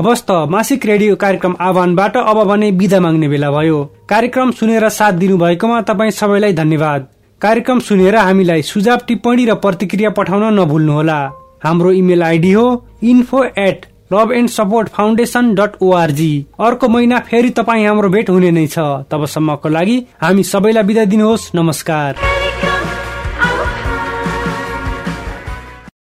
हवस् 0.00 0.24
त 0.28 0.30
मासिक 0.48 0.86
रेडियो 0.86 1.16
कार्यक्रम 1.16 1.54
आह्वानबाट 1.60 2.16
अब 2.16 2.38
भने 2.48 2.70
विदा 2.70 3.00
माग्ने 3.00 3.28
बेला 3.28 3.50
भयो। 3.50 3.78
कार्यक्रम 4.08 4.50
सुनेर 4.58 4.88
साथ 4.88 5.12
दिनुभएकोमा 5.12 5.80
तपाईँ 5.82 6.10
सबैलाई 6.10 6.52
धन्यवाद। 6.52 7.08
कार्यक्रम 7.42 7.78
सुनेर 7.80 8.16
हामीलाई 8.16 8.62
सुझाव 8.62 8.98
टिप्पणी 9.08 9.44
र 9.46 9.54
प्रतिक्रिया 9.56 10.10
पठाउन 10.12 10.42
नभुल्नुहोला। 10.54 11.20
हाम्रो 11.64 11.92
इमेल 11.92 12.22
आइडी 12.22 12.50
हो 12.52 12.64
info 13.02 13.42
at 13.58 13.86
love 14.12 14.32
and 14.32 14.50
support 14.50 14.88
foundation 14.88 15.54
dot 15.54 15.80
ORG 15.80 16.32
अर्को 16.60 16.88
महिना 16.88 17.18
फेरि 17.30 17.50
तपाईँ 17.56 17.86
हाम्रो 17.86 18.08
भेट 18.10 18.30
हुने 18.30 18.50
नै 18.50 18.66
छ। 18.66 18.84
तबसम्मको 19.08 19.68
लागि 19.68 19.96
हामी 20.20 20.44
सबैलाई 20.44 20.84
बिदा 20.84 21.04
दिनुहोस्। 21.08 21.50
नमस्कार। 21.54 22.20